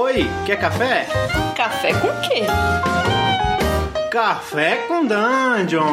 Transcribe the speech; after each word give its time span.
Oi, 0.00 0.28
quer 0.46 0.60
café? 0.60 1.08
Café 1.56 1.92
com 1.92 2.06
quê? 2.20 2.42
Café 4.12 4.86
com 4.86 5.04
Dungeon! 5.04 5.92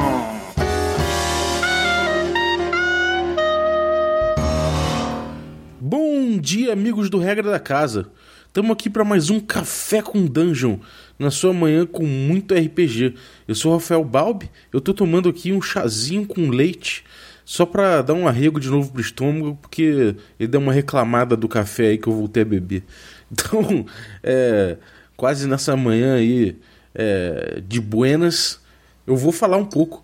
Bom 5.81 6.37
dia, 6.37 6.71
amigos 6.71 7.09
do 7.09 7.17
Regra 7.17 7.49
da 7.49 7.59
Casa. 7.59 8.05
Estamos 8.45 8.73
aqui 8.73 8.91
para 8.91 9.03
mais 9.03 9.31
um 9.31 9.39
Café 9.39 10.03
com 10.03 10.27
Dungeon, 10.27 10.77
na 11.17 11.31
sua 11.31 11.51
manhã 11.51 11.83
com 11.83 12.05
muito 12.05 12.53
RPG. 12.53 13.15
Eu 13.47 13.55
sou 13.55 13.71
o 13.71 13.75
Rafael 13.75 14.03
Balbi, 14.03 14.51
eu 14.71 14.79
tô 14.79 14.93
tomando 14.93 15.29
aqui 15.29 15.51
um 15.51 15.61
chazinho 15.63 16.27
com 16.27 16.51
leite, 16.51 17.03
só 17.43 17.65
para 17.65 18.03
dar 18.03 18.13
um 18.13 18.27
arrego 18.27 18.59
de 18.59 18.69
novo 18.69 18.91
pro 18.91 19.01
estômago, 19.01 19.57
porque 19.59 20.15
ele 20.39 20.47
deu 20.47 20.61
uma 20.61 20.71
reclamada 20.71 21.35
do 21.35 21.47
café 21.47 21.87
aí 21.87 21.97
que 21.97 22.07
eu 22.07 22.13
voltei 22.13 22.43
a 22.43 22.45
beber. 22.45 22.83
Então, 23.31 23.85
é, 24.23 24.77
quase 25.17 25.47
nessa 25.47 25.75
manhã 25.75 26.15
aí 26.15 26.57
é, 26.93 27.61
de 27.67 27.81
buenas, 27.81 28.59
eu 29.05 29.15
vou 29.17 29.31
falar 29.31 29.57
um 29.57 29.65
pouco 29.65 30.03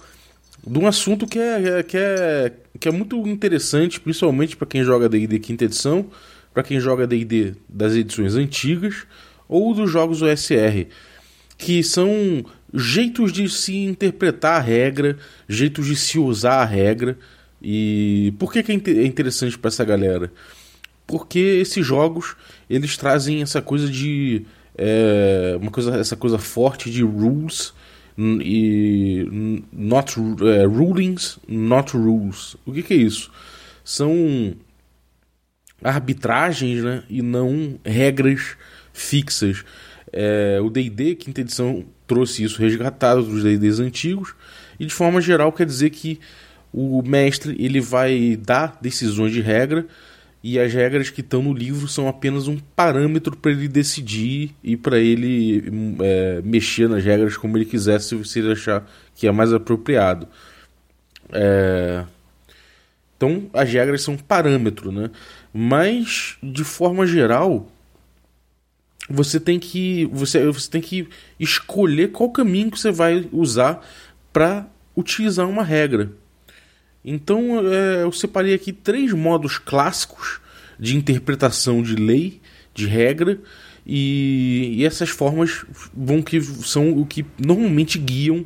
de 0.66 0.78
um 0.78 0.88
assunto 0.88 1.26
que 1.26 1.40
é, 1.40 1.84
que 1.84 1.98
é, 1.98 2.52
que 2.80 2.88
é 2.88 2.92
muito 2.92 3.16
interessante, 3.28 4.00
principalmente 4.00 4.56
para 4.56 4.68
quem 4.68 4.84
joga 4.84 5.10
D&D 5.10 5.40
quinta 5.40 5.66
edição, 5.66 6.10
para 6.54 6.64
quem 6.64 6.80
joga 6.80 7.08
D&D 7.08 7.56
das 7.68 7.94
edições 7.94 8.36
antigas 8.36 9.06
ou 9.48 9.74
dos 9.74 9.90
jogos 9.90 10.22
OSR, 10.22 10.88
que 11.58 11.84
são 11.84 12.46
jeitos 12.74 13.32
de 13.32 13.50
se 13.50 13.76
interpretar 13.76 14.58
a 14.58 14.64
regra, 14.64 15.18
jeitos 15.48 15.86
de 15.86 15.96
se 15.96 16.18
usar 16.18 16.62
a 16.62 16.66
regra. 16.66 17.18
E 17.62 18.34
por 18.40 18.52
que, 18.52 18.64
que 18.64 18.72
é 18.72 19.06
interessante 19.06 19.58
para 19.58 19.70
essa 19.70 19.86
galera? 19.86 20.32
Porque 21.06 21.40
esses 21.40 21.86
jogos 21.86 22.36
eles 22.70 22.96
trazem 22.98 23.42
essa 23.42 23.62
coisa 23.62 23.90
de 23.90 24.46
é, 24.78 25.58
uma 25.60 25.72
coisa 25.72 25.98
essa 25.98 26.16
coisa 26.16 26.38
forte 26.38 26.90
de 26.90 27.04
rules 27.04 27.74
e 28.18 29.26
not 29.72 30.16
é, 30.20 30.66
rulings, 30.66 31.40
not 31.48 31.96
rules. 31.96 32.56
O 32.66 32.72
que, 32.72 32.84
que 32.84 32.94
é 32.94 32.98
isso? 32.98 33.32
São 33.84 34.56
arbitragens, 35.84 36.84
né, 36.84 37.04
e 37.10 37.22
não 37.22 37.80
regras 37.84 38.56
fixas. 38.94 39.64
É, 40.14 40.60
o 40.62 40.70
D&D 40.70 41.16
quinta 41.16 41.42
edição 41.42 41.86
trouxe 42.06 42.44
isso 42.44 42.60
resgatado 42.60 43.24
dos 43.24 43.44
D&Ds 43.44 43.80
antigos 43.80 44.36
e 44.78 44.86
de 44.86 44.94
forma 44.94 45.22
geral 45.22 45.54
quer 45.54 45.66
dizer 45.66 45.90
que 45.90 46.20
o 46.74 47.02
mestre 47.02 47.56
ele 47.58 47.80
vai 47.80 48.36
dar 48.36 48.78
decisões 48.82 49.32
de 49.32 49.40
regra 49.40 49.88
e 50.44 50.60
as 50.60 50.74
regras 50.74 51.10
que 51.10 51.22
estão 51.22 51.44
no 51.44 51.54
livro 51.54 51.88
são 51.88 52.08
apenas 52.08 52.48
um 52.48 52.58
parâmetro 52.76 53.38
para 53.38 53.52
ele 53.52 53.68
decidir 53.68 54.56
e 54.64 54.76
para 54.76 54.98
ele 54.98 55.64
é, 56.02 56.42
mexer 56.44 56.90
nas 56.90 57.04
regras 57.04 57.38
como 57.38 57.58
ele 57.58 57.66
quiser, 57.66 58.00
se 58.02 58.16
ele 58.40 58.52
achar 58.52 58.90
que 59.14 59.28
é 59.28 59.32
mais 59.32 59.54
apropriado. 59.54 60.28
É... 61.32 62.04
Então, 63.16 63.50
as 63.54 63.72
regras 63.72 64.02
são 64.02 64.18
parâmetro, 64.18 64.92
né? 64.92 65.12
Mas, 65.54 66.38
de 66.42 66.64
forma 66.64 67.06
geral, 67.06 67.72
você 69.08 69.40
tem 69.40 69.60
que 69.60 70.06
você, 70.12 70.44
você 70.48 70.70
tem 70.70 70.82
que 70.82 71.08
escolher 71.40 72.12
qual 72.12 72.32
caminho 72.32 72.72
que 72.72 72.80
você 72.80 72.92
vai 72.92 73.30
usar 73.32 73.86
para 74.34 74.66
utilizar 74.96 75.48
uma 75.48 75.64
regra. 75.64 76.12
Então 77.04 77.60
é, 77.68 78.04
eu 78.04 78.12
separei 78.12 78.54
aqui 78.54 78.72
três 78.72 79.12
modos 79.14 79.58
clássicos 79.58 80.40
de 80.80 80.96
interpretação 80.96 81.82
de 81.82 81.96
lei, 81.96 82.42
de 82.74 82.88
regra, 82.88 83.40
e, 83.86 84.76
e, 84.78 84.86
essas 84.86 85.10
formas 85.10 85.66
vão 85.94 86.22
que 86.22 86.40
são 86.42 86.92
o 86.92 87.06
que 87.06 87.26
normalmente 87.44 87.98
guiam 87.98 88.46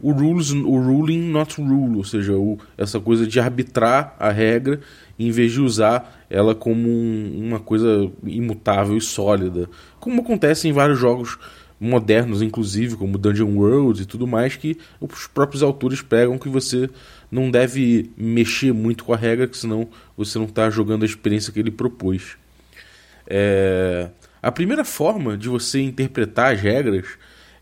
o 0.00 0.12
rules, 0.12 0.52
o 0.52 0.78
ruling 0.78 1.28
not 1.28 1.60
rule, 1.60 1.96
ou 1.96 2.04
seja, 2.04 2.32
o, 2.34 2.58
essa 2.78 2.98
coisa 2.98 3.26
de 3.26 3.38
arbitrar 3.38 4.14
a 4.18 4.30
regra 4.30 4.80
em 5.18 5.30
vez 5.30 5.52
de 5.52 5.60
usar 5.60 6.24
ela 6.30 6.54
como 6.54 6.88
um, 6.88 7.48
uma 7.48 7.60
coisa 7.60 8.10
imutável 8.24 8.96
e 8.96 9.00
sólida, 9.00 9.68
como 9.98 10.22
acontece 10.22 10.68
em 10.68 10.72
vários 10.72 10.98
jogos 10.98 11.36
modernos, 11.78 12.42
inclusive, 12.42 12.96
como 12.96 13.16
Dungeon 13.16 13.56
World 13.56 14.02
e 14.02 14.06
tudo 14.06 14.26
mais, 14.26 14.54
que 14.54 14.76
os 15.00 15.26
próprios 15.26 15.62
autores 15.62 16.02
pegam 16.02 16.38
que 16.38 16.48
você 16.48 16.90
não 17.30 17.50
deve 17.50 18.10
mexer 18.16 18.72
muito 18.72 19.04
com 19.04 19.12
a 19.12 19.16
regra, 19.16 19.46
que 19.46 19.56
senão 19.56 19.88
você 20.16 20.38
não 20.38 20.46
está 20.46 20.68
jogando 20.68 21.02
a 21.02 21.06
experiência 21.06 21.52
que 21.52 21.60
ele 21.60 21.70
propôs. 21.70 22.36
É... 23.26 24.08
A 24.42 24.50
primeira 24.50 24.84
forma 24.84 25.36
de 25.36 25.48
você 25.48 25.80
interpretar 25.80 26.54
as 26.54 26.60
regras 26.60 27.06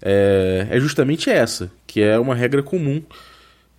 é, 0.01 0.67
é 0.71 0.81
justamente 0.81 1.29
essa, 1.29 1.71
que 1.87 2.01
é 2.01 2.19
uma 2.19 2.35
regra 2.35 2.63
comum, 2.63 3.03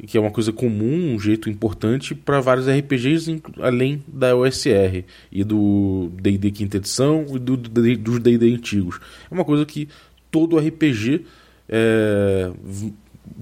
que 0.05 0.17
é 0.17 0.21
uma 0.21 0.31
coisa 0.31 0.51
comum, 0.51 1.15
um 1.15 1.19
jeito 1.19 1.49
importante 1.49 2.13
para 2.13 2.39
vários 2.39 2.67
RPGs, 2.67 3.41
além 3.59 4.03
da 4.07 4.35
OSR 4.35 5.03
e 5.31 5.43
do 5.43 6.11
D&D 6.21 6.51
quinta 6.51 6.77
edição 6.77 7.25
e 7.29 7.39
do, 7.39 7.57
do, 7.57 7.97
dos 7.97 8.19
D&D 8.19 8.53
antigos. 8.53 8.99
É 9.29 9.33
uma 9.33 9.43
coisa 9.43 9.65
que 9.65 9.89
todo 10.31 10.57
RPG 10.57 11.25
é, 11.67 12.51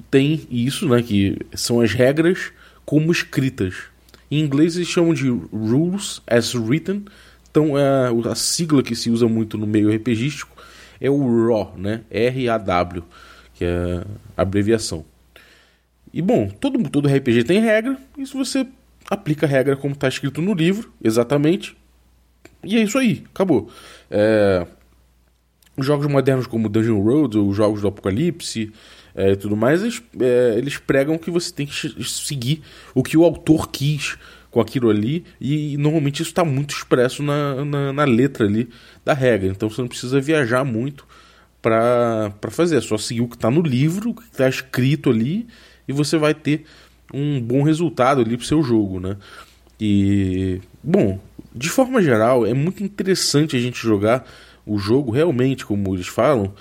tem 0.10 0.48
isso, 0.50 0.88
né, 0.88 1.02
que 1.02 1.38
são 1.54 1.82
as 1.82 1.94
regras 1.94 2.52
como 2.86 3.12
escritas. 3.12 3.76
Em 4.30 4.40
inglês 4.40 4.76
eles 4.76 4.88
chamam 4.88 5.14
de 5.14 5.30
Rules 5.30 6.22
as 6.28 6.54
Written, 6.54 7.06
então 7.50 7.78
é 7.78 8.10
a 8.30 8.36
sigla 8.36 8.84
que 8.84 8.96
se 8.96 9.10
usa 9.10 9.28
muito 9.28 9.58
no 9.58 9.66
meio 9.66 9.94
RPGístico 9.94 10.58
é 11.00 11.10
o 11.10 11.48
RAW, 11.48 11.74
né, 11.78 12.02
R-A-W, 12.10 13.04
que 13.54 13.64
é 13.64 14.04
a 14.36 14.42
abreviação. 14.42 15.06
E 16.14 16.22
bom, 16.22 16.50
todo, 16.50 16.82
todo 16.90 17.08
RPG 17.08 17.44
tem 17.44 17.60
regra, 17.60 17.98
e 18.18 18.26
se 18.26 18.34
você 18.34 18.66
aplica 19.10 19.46
a 19.46 19.50
regra 19.50 19.76
como 19.76 19.94
está 19.94 20.08
escrito 20.08 20.42
no 20.42 20.54
livro, 20.54 20.92
exatamente, 21.04 21.78
e 22.64 22.78
é 22.78 22.82
isso 22.82 22.98
aí, 22.98 23.24
acabou. 23.34 23.70
É, 24.10 24.66
jogos 25.78 26.08
modernos 26.08 26.48
como 26.48 26.70
Dungeon 26.70 27.02
Road, 27.02 27.38
ou 27.38 27.54
jogos 27.54 27.82
do 27.82 27.88
Apocalipse 27.88 28.72
é, 29.18 29.32
e 29.32 29.36
tudo 29.36 29.58
mais, 29.58 29.82
eles, 29.82 30.02
é, 30.20 30.54
eles 30.56 30.78
pregam 30.78 31.18
que 31.18 31.32
você 31.32 31.52
tem 31.52 31.66
que 31.66 32.04
seguir 32.04 32.62
o 32.94 33.02
que 33.02 33.18
o 33.18 33.24
autor 33.24 33.72
quis 33.72 34.16
com 34.52 34.62
aquilo 34.62 34.92
ali, 34.92 35.26
e 35.42 35.76
normalmente 35.78 36.22
isso 36.22 36.30
está 36.30 36.46
muito 36.46 36.76
expresso 36.76 37.24
na, 37.24 37.66
na, 37.66 37.94
na, 37.94 38.04
letra 38.06 38.46
ali 38.46 38.70
da 39.04 39.14
regra, 39.14 39.50
então 39.50 39.70
você 39.70 39.82
não 39.82 39.88
precisa 39.88 40.22
viajar 40.22 40.64
muito 40.64 41.06
para 41.62 42.32
fazer, 42.52 42.78
é 42.78 42.82
só 42.82 42.98
seguir 42.98 43.22
o 43.22 43.28
que 43.28 43.36
está 43.36 43.50
no 43.50 43.62
livro, 43.62 44.12
o 44.12 44.14
que 44.14 44.24
está 44.24 44.48
escrito 44.48 45.10
ali, 45.10 45.48
e 45.88 45.92
você 45.92 46.18
vai 46.18 46.34
ter 46.36 46.66
um 47.12 47.42
bom 47.42 47.64
resultado 47.64 48.22
ali 48.22 48.38
para 48.38 48.46
seu 48.46 48.62
jogo, 48.62 49.00
né? 49.00 49.18
E, 49.80 50.62
bom, 50.84 51.20
de 51.54 51.70
forma 51.70 52.02
geral, 52.02 52.46
é 52.46 52.54
muito 52.54 52.84
interessante 52.84 53.56
a 53.56 53.60
gente 53.60 53.82
jogar 53.82 54.28
o 54.66 54.78
jogo 54.78 55.12
realmente, 55.12 55.66
como 55.66 55.96
eles 55.96 56.08
falam, 56.08 56.54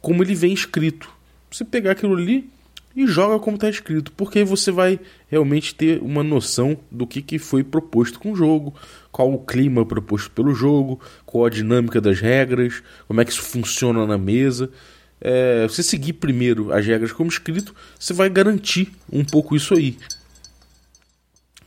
como 0.00 0.22
ele 0.22 0.34
vem 0.34 0.52
escrito. 0.52 1.17
Você 1.50 1.64
pegar 1.64 1.92
aquilo 1.92 2.14
ali 2.14 2.48
e 2.94 3.06
joga 3.06 3.38
como 3.38 3.56
está 3.56 3.70
escrito, 3.70 4.10
porque 4.12 4.40
aí 4.40 4.44
você 4.44 4.70
vai 4.70 4.98
realmente 5.28 5.74
ter 5.74 6.02
uma 6.02 6.22
noção 6.24 6.76
do 6.90 7.06
que, 7.06 7.22
que 7.22 7.38
foi 7.38 7.62
proposto 7.62 8.18
com 8.18 8.32
o 8.32 8.36
jogo, 8.36 8.74
qual 9.12 9.32
o 9.32 9.38
clima 9.38 9.86
proposto 9.86 10.30
pelo 10.30 10.54
jogo, 10.54 11.00
qual 11.24 11.46
a 11.46 11.50
dinâmica 11.50 12.00
das 12.00 12.20
regras, 12.20 12.82
como 13.06 13.20
é 13.20 13.24
que 13.24 13.30
isso 13.30 13.42
funciona 13.42 14.04
na 14.06 14.18
mesa. 14.18 14.70
É, 15.20 15.66
você 15.66 15.82
seguir 15.82 16.14
primeiro 16.14 16.72
as 16.72 16.84
regras 16.84 17.12
como 17.12 17.30
escrito, 17.30 17.74
você 17.98 18.12
vai 18.12 18.28
garantir 18.28 18.92
um 19.12 19.24
pouco 19.24 19.54
isso 19.54 19.74
aí. 19.74 19.96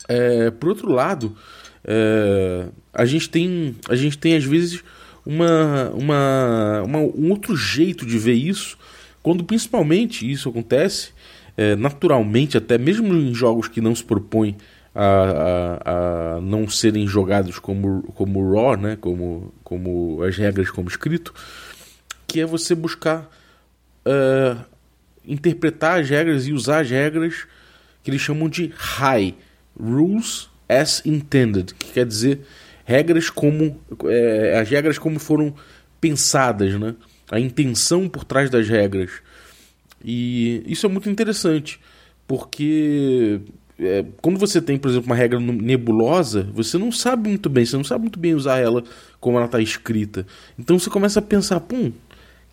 É, 0.07 0.51
por 0.51 0.69
outro 0.69 0.91
lado, 0.91 1.35
é, 1.85 2.67
a 2.93 3.05
gente 3.05 3.29
tem 3.29 3.75
a 3.87 3.95
gente 3.95 4.17
tem 4.17 4.35
às 4.35 4.43
vezes 4.43 4.83
uma, 5.25 5.89
uma, 5.91 6.81
uma, 6.83 6.99
um 6.99 7.29
outro 7.29 7.55
jeito 7.55 8.05
de 8.05 8.17
ver 8.17 8.33
isso, 8.33 8.77
quando 9.21 9.43
principalmente 9.43 10.29
isso 10.29 10.49
acontece 10.49 11.11
é, 11.57 11.75
naturalmente, 11.75 12.57
até 12.57 12.77
mesmo 12.77 13.13
em 13.13 13.33
jogos 13.33 13.67
que 13.67 13.81
não 13.81 13.93
se 13.93 14.03
propõem 14.03 14.55
a, 14.95 15.05
a, 15.05 16.35
a, 16.37 16.41
não 16.41 16.67
serem 16.67 17.07
jogados 17.07 17.59
como, 17.59 18.03
como 18.15 18.53
raw, 18.53 18.75
né? 18.75 18.97
como, 18.99 19.53
como 19.63 20.23
as 20.23 20.37
regras 20.37 20.69
como 20.69 20.89
escrito, 20.89 21.33
que 22.27 22.39
é 22.39 22.45
você 22.45 22.73
buscar 22.73 23.29
uh, 24.05 24.59
interpretar 25.25 25.99
as 25.99 26.09
regras 26.09 26.47
e 26.47 26.53
usar 26.53 26.81
as 26.81 26.89
regras 26.89 27.45
que 28.03 28.09
eles 28.09 28.21
chamam 28.21 28.49
de 28.49 28.73
high 28.75 29.35
rules 29.79 30.49
as 30.67 31.05
intended, 31.05 31.73
que 31.73 31.91
quer 31.91 32.05
dizer 32.05 32.39
regras 32.85 33.29
como 33.29 33.79
é, 34.05 34.59
as 34.59 34.69
regras 34.69 34.97
como 34.97 35.19
foram 35.19 35.53
pensadas, 35.99 36.79
né? 36.79 36.95
A 37.31 37.39
intenção 37.39 38.07
por 38.07 38.23
trás 38.23 38.49
das 38.49 38.67
regras. 38.67 39.09
E 40.03 40.63
isso 40.65 40.85
é 40.85 40.89
muito 40.89 41.09
interessante, 41.09 41.79
porque 42.27 43.41
é, 43.79 44.05
quando 44.21 44.37
você 44.37 44.61
tem, 44.61 44.77
por 44.77 44.89
exemplo, 44.89 45.07
uma 45.07 45.15
regra 45.15 45.39
nebulosa, 45.39 46.47
você 46.53 46.77
não 46.77 46.91
sabe 46.91 47.29
muito 47.29 47.49
bem, 47.49 47.65
você 47.65 47.77
não 47.77 47.83
sabe 47.83 48.03
muito 48.03 48.19
bem 48.19 48.35
usar 48.35 48.59
ela 48.59 48.83
como 49.19 49.37
ela 49.37 49.47
está 49.47 49.59
escrita. 49.59 50.25
Então 50.57 50.77
você 50.77 50.89
começa 50.89 51.19
a 51.19 51.23
pensar, 51.23 51.59
pum, 51.61 51.87
o 51.87 51.93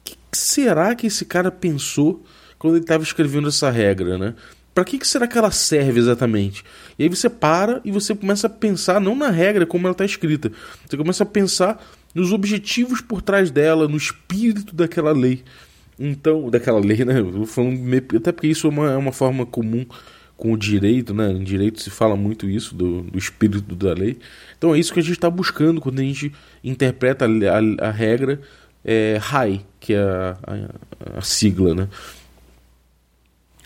que 0.04 0.16
será 0.32 0.94
que 0.94 1.06
esse 1.06 1.24
cara 1.24 1.50
pensou 1.50 2.24
quando 2.58 2.74
ele 2.74 2.84
estava 2.84 3.02
escrevendo 3.02 3.48
essa 3.48 3.70
regra, 3.70 4.16
né? 4.16 4.34
Para 4.74 4.84
que, 4.84 4.98
que 4.98 5.06
será 5.06 5.26
que 5.26 5.36
ela 5.36 5.50
serve 5.50 5.98
exatamente? 5.98 6.64
E 6.98 7.02
aí 7.02 7.08
você 7.08 7.28
para 7.28 7.80
e 7.84 7.90
você 7.90 8.14
começa 8.14 8.46
a 8.46 8.50
pensar 8.50 9.00
não 9.00 9.16
na 9.16 9.28
regra 9.28 9.66
como 9.66 9.86
ela 9.86 9.92
está 9.92 10.04
escrita, 10.04 10.52
você 10.88 10.96
começa 10.96 11.24
a 11.24 11.26
pensar 11.26 11.84
nos 12.14 12.32
objetivos 12.32 13.00
por 13.00 13.22
trás 13.22 13.50
dela, 13.50 13.86
no 13.88 13.96
espírito 13.96 14.74
daquela 14.74 15.12
lei. 15.12 15.42
Então, 15.98 16.48
daquela 16.48 16.78
lei, 16.78 17.04
né? 17.04 17.14
Até 18.16 18.32
porque 18.32 18.46
isso 18.46 18.66
é 18.66 18.70
uma, 18.70 18.92
é 18.92 18.96
uma 18.96 19.12
forma 19.12 19.44
comum 19.44 19.84
com 20.36 20.52
o 20.52 20.56
direito, 20.56 21.12
né? 21.12 21.32
Em 21.32 21.42
direito 21.42 21.82
se 21.82 21.90
fala 21.90 22.16
muito 22.16 22.48
isso, 22.48 22.74
do, 22.74 23.02
do 23.02 23.18
espírito 23.18 23.74
da 23.74 23.92
lei. 23.92 24.16
Então 24.56 24.74
é 24.74 24.78
isso 24.78 24.92
que 24.92 25.00
a 25.00 25.02
gente 25.02 25.14
está 25.14 25.28
buscando 25.28 25.80
quando 25.80 25.98
a 25.98 26.02
gente 26.02 26.32
interpreta 26.62 27.26
a, 27.26 27.28
a, 27.28 27.88
a 27.88 27.90
regra 27.90 28.40
é, 28.84 29.18
RAI, 29.20 29.66
que 29.80 29.92
é 29.92 29.98
a, 29.98 30.38
a, 30.46 31.18
a, 31.18 31.20
sigla, 31.20 31.74
né? 31.74 31.88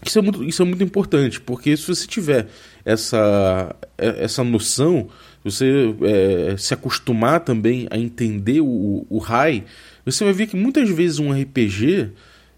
Isso 0.05 0.19
é, 0.19 0.23
muito, 0.23 0.43
isso 0.43 0.63
é 0.63 0.65
muito 0.65 0.83
importante, 0.83 1.41
porque 1.41 1.77
se 1.77 1.87
você 1.87 2.09
tiver 2.09 2.49
essa, 2.85 3.77
é, 3.97 4.25
essa 4.25 4.43
noção, 4.43 5.09
você 5.43 5.95
é, 6.03 6.57
se 6.57 6.75
acostumar 6.75 7.41
também 7.41 7.87
a 7.91 7.99
entender 7.99 8.61
o, 8.61 9.07
o 9.09 9.19
RAI, 9.19 9.65
você 10.05 10.25
vai 10.25 10.33
ver 10.33 10.47
que 10.47 10.57
muitas 10.57 10.89
vezes 10.89 11.19
um 11.19 11.33
RPG 11.33 12.13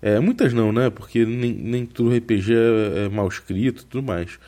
é, 0.04 0.20
muitas 0.20 0.52
não, 0.52 0.70
né? 0.70 0.90
Porque 0.90 1.24
nem, 1.24 1.50
nem 1.50 1.86
tudo 1.86 2.14
RPG 2.14 2.52
é, 2.52 3.04
é 3.06 3.08
mal 3.08 3.26
escrito 3.26 3.80
e 3.80 3.86
tudo 3.86 4.02
mais. 4.02 4.38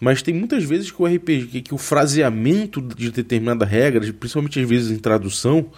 Mas 0.00 0.22
tem 0.22 0.32
muitas 0.32 0.64
vezes 0.64 0.90
que 0.90 1.02
o 1.02 1.06
RPG, 1.06 1.46
que, 1.48 1.60
que 1.60 1.74
o 1.74 1.78
fraseamento 1.78 2.80
de 2.80 3.10
determinada 3.10 3.66
regra, 3.66 4.00
principalmente 4.14 4.58
às 4.58 4.66
vezes 4.66 4.90
em 4.90 4.98
tradução, 4.98 5.70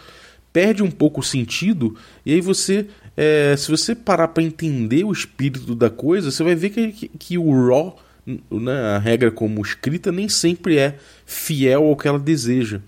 perde 0.53 0.85
um 0.85 0.91
pouco 0.91 1.19
o 1.19 1.25
sentido. 1.25 1.97
E 2.25 2.33
aí 2.33 2.41
você, 2.41 2.87
é, 3.17 3.57
se 3.57 3.69
você 3.69 3.93
parar 3.93 4.29
para 4.29 4.43
entender 4.43 5.03
o 5.03 5.11
espírito 5.11 5.75
da 5.75 5.91
coisa, 5.91 6.31
você 6.31 6.45
vai 6.45 6.55
ver 6.55 6.71
que, 6.71 6.93
que, 6.93 7.09
que 7.09 7.39
o 7.39 7.67
raw, 7.69 7.99
né, 8.51 8.81
a 8.97 8.99
regra 8.99 9.31
como 9.31 9.63
escrita, 9.63 10.13
nem 10.13 10.29
sempre 10.29 10.79
é 10.79 10.97
fiel 11.25 11.85
ao 11.85 11.97
que 11.97 12.07
ela 12.07 12.19
deseja. 12.19 12.81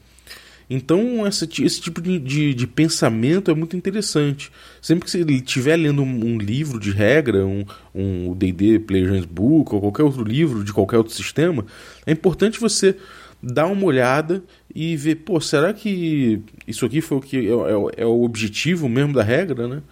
Então, 0.72 1.26
esse 1.26 1.81
tipo 1.81 2.00
de, 2.00 2.16
de, 2.16 2.54
de, 2.54 2.64
pensamento 2.64 3.50
é 3.50 3.54
muito 3.54 3.76
interessante. 3.76 4.52
Sempre 4.81 5.04
que 5.04 5.10
você 5.10 5.19
estiver 5.22 5.76
lendo 5.76 6.00
um, 6.00 6.25
um, 6.25 6.38
livro 6.38 6.78
de 6.78 6.92
regra, 6.92 7.44
um, 7.44 7.64
um 7.92 8.32
D&D 8.37 8.78
Player's 8.78 9.25
Book, 9.25 9.75
ou 9.75 9.81
qualquer 9.81 10.04
outro 10.04 10.22
livro 10.22 10.62
de 10.62 10.72
qualquer 10.72 10.98
outro 10.98 11.12
sistema, 11.12 11.66
é 12.06 12.12
importante 12.12 12.60
você 12.60 12.96
dar 13.43 13.66
uma 13.66 13.84
olhada 13.84 14.44
e 14.72 14.96
ver, 14.96 15.16
pô, 15.16 15.40
será 15.40 15.72
que 15.72 16.40
isso 16.69 16.86
aqui 16.86 17.00
foi 17.00 17.19
o 17.19 17.20
que 17.20 17.36
é, 17.36 17.50
é, 17.50 18.02
é 18.02 18.06
o 18.06 18.22
objetivo 18.22 18.88
mesmo 18.88 19.12
da 19.12 19.25
regra, 19.25 19.66
né? 19.66 19.82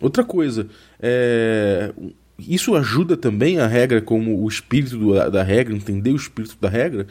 Outra 0.00 0.22
coisa, 0.22 0.68
é, 1.00 1.92
isso 2.38 2.74
ajuda 2.76 3.16
também 3.16 3.58
a 3.58 3.66
regra 3.66 4.00
como 4.00 4.42
o 4.42 4.48
espírito 4.48 4.96
do, 4.96 5.30
da 5.30 5.42
regra, 5.42 5.74
entender 5.74 6.10
o 6.10 6.16
espírito 6.16 6.56
da 6.60 6.68
regra, 6.68 7.06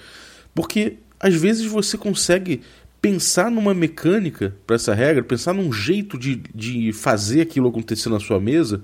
porque 0.56 0.98
às 1.20 1.34
vezes 1.36 1.66
você 1.66 1.98
consegue 1.98 2.62
pensar 3.02 3.52
numa 3.52 3.74
mecânica 3.74 4.56
para 4.66 4.76
essa 4.76 4.94
regra, 4.94 5.24
pensar 5.24 5.54
num 5.54 5.72
jeito 5.72 6.18
de, 6.18 6.36
de 6.54 6.92
fazer 6.94 7.42
aquilo 7.42 7.70
acontecer 7.70 8.10
na 8.10 8.20
sua 8.20 8.40
mesa 8.40 8.82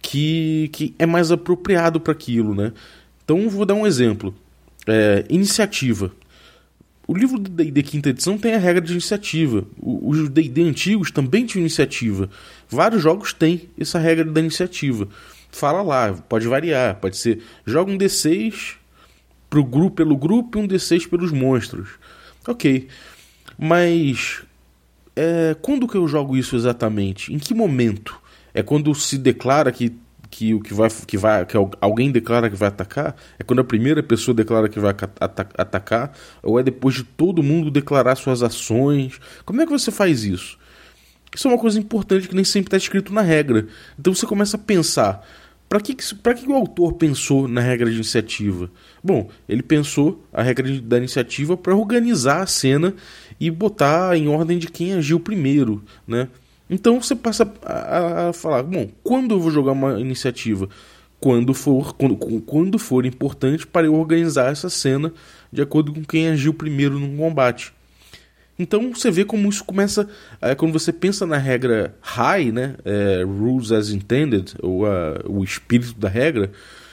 que, 0.00 0.68
que 0.72 0.94
é 0.98 1.06
mais 1.06 1.30
apropriado 1.30 2.00
para 2.00 2.12
aquilo, 2.12 2.54
né? 2.54 2.72
Então 3.24 3.48
vou 3.48 3.64
dar 3.64 3.74
um 3.74 3.86
exemplo. 3.86 4.34
É, 4.86 5.24
iniciativa. 5.28 6.12
O 7.12 7.14
livro 7.14 7.38
do 7.38 7.50
D&D 7.50 7.82
quinta 7.82 8.08
edição 8.08 8.38
tem 8.38 8.54
a 8.54 8.58
regra 8.58 8.80
de 8.80 8.90
iniciativa. 8.90 9.66
Os 9.78 10.30
D&D 10.30 10.62
antigos 10.62 11.10
também 11.10 11.44
tinham 11.44 11.60
iniciativa. 11.60 12.30
Vários 12.70 13.02
jogos 13.02 13.34
têm 13.34 13.68
essa 13.78 13.98
regra 13.98 14.24
da 14.24 14.40
iniciativa. 14.40 15.06
Fala 15.50 15.82
lá, 15.82 16.14
pode 16.14 16.48
variar, 16.48 16.96
pode 16.96 17.18
ser 17.18 17.42
joga 17.66 17.92
um 17.92 17.98
D6 17.98 18.76
pro 19.50 19.62
grupo, 19.62 19.96
pelo 19.96 20.16
grupo 20.16 20.58
e 20.58 20.62
um 20.62 20.66
D6 20.66 21.06
pelos 21.06 21.30
monstros. 21.30 21.90
Ok. 22.48 22.88
Mas 23.58 24.42
é, 25.14 25.54
quando 25.60 25.86
que 25.86 25.98
eu 25.98 26.08
jogo 26.08 26.34
isso 26.34 26.56
exatamente? 26.56 27.30
Em 27.30 27.38
que 27.38 27.52
momento? 27.52 28.18
É 28.54 28.62
quando 28.62 28.94
se 28.94 29.18
declara 29.18 29.70
que, 29.70 29.92
que 30.32 30.54
o 30.54 30.60
que 30.60 30.72
vai 30.72 30.88
que 31.06 31.18
vai 31.18 31.44
que 31.44 31.54
alguém 31.78 32.10
declara 32.10 32.48
que 32.48 32.56
vai 32.56 32.68
atacar? 32.68 33.14
É 33.38 33.44
quando 33.44 33.60
a 33.60 33.64
primeira 33.64 34.02
pessoa 34.02 34.34
declara 34.34 34.66
que 34.66 34.80
vai 34.80 34.94
atacar? 35.58 36.16
Ou 36.42 36.58
é 36.58 36.62
depois 36.62 36.94
de 36.94 37.04
todo 37.04 37.42
mundo 37.42 37.70
declarar 37.70 38.16
suas 38.16 38.42
ações? 38.42 39.20
Como 39.44 39.60
é 39.60 39.66
que 39.66 39.70
você 39.70 39.90
faz 39.90 40.24
isso? 40.24 40.58
Isso 41.34 41.46
é 41.46 41.50
uma 41.50 41.58
coisa 41.58 41.78
importante 41.78 42.28
que 42.28 42.34
nem 42.34 42.44
sempre 42.44 42.68
está 42.68 42.78
escrito 42.78 43.12
na 43.12 43.20
regra. 43.20 43.66
Então 43.98 44.14
você 44.14 44.26
começa 44.26 44.56
a 44.56 44.60
pensar: 44.60 45.22
para 45.68 45.80
que, 45.80 45.94
pra 46.16 46.32
que 46.32 46.48
o 46.48 46.54
autor 46.54 46.94
pensou 46.94 47.46
na 47.46 47.60
regra 47.60 47.90
de 47.90 47.96
iniciativa? 47.96 48.70
Bom, 49.04 49.28
ele 49.46 49.62
pensou 49.62 50.24
a 50.32 50.42
regra 50.42 50.80
da 50.80 50.96
iniciativa 50.96 51.58
para 51.58 51.76
organizar 51.76 52.40
a 52.40 52.46
cena 52.46 52.94
e 53.38 53.50
botar 53.50 54.16
em 54.16 54.28
ordem 54.28 54.58
de 54.58 54.68
quem 54.68 54.94
agiu 54.94 55.20
primeiro, 55.20 55.84
né? 56.06 56.28
Então 56.72 56.98
você 56.98 57.14
passa 57.14 57.52
a, 57.62 58.30
a 58.30 58.32
falar, 58.32 58.62
bom, 58.62 58.88
quando 59.02 59.34
eu 59.34 59.40
vou 59.40 59.50
jogar 59.50 59.72
uma 59.72 60.00
iniciativa? 60.00 60.66
Quando 61.20 61.52
for, 61.52 61.94
quando, 61.94 62.16
quando 62.16 62.78
for 62.78 63.04
importante 63.04 63.66
para 63.66 63.86
eu 63.86 63.94
organizar 63.94 64.50
essa 64.50 64.70
cena 64.70 65.12
de 65.52 65.60
acordo 65.60 65.92
com 65.92 66.02
quem 66.02 66.28
agiu 66.28 66.54
primeiro 66.54 66.98
no 66.98 67.14
combate. 67.18 67.74
Então 68.58 68.90
você 68.90 69.10
vê 69.10 69.22
como 69.22 69.50
isso 69.50 69.62
começa. 69.64 70.08
É, 70.40 70.54
quando 70.54 70.72
você 70.72 70.94
pensa 70.94 71.26
na 71.26 71.36
regra 71.36 71.94
high, 72.00 72.50
né, 72.50 72.74
é, 72.86 73.22
rules 73.22 73.70
as 73.70 73.90
intended, 73.90 74.54
ou 74.62 74.86
a, 74.86 75.20
o 75.26 75.44
espírito 75.44 75.94
da 76.00 76.08
regra, 76.08 76.52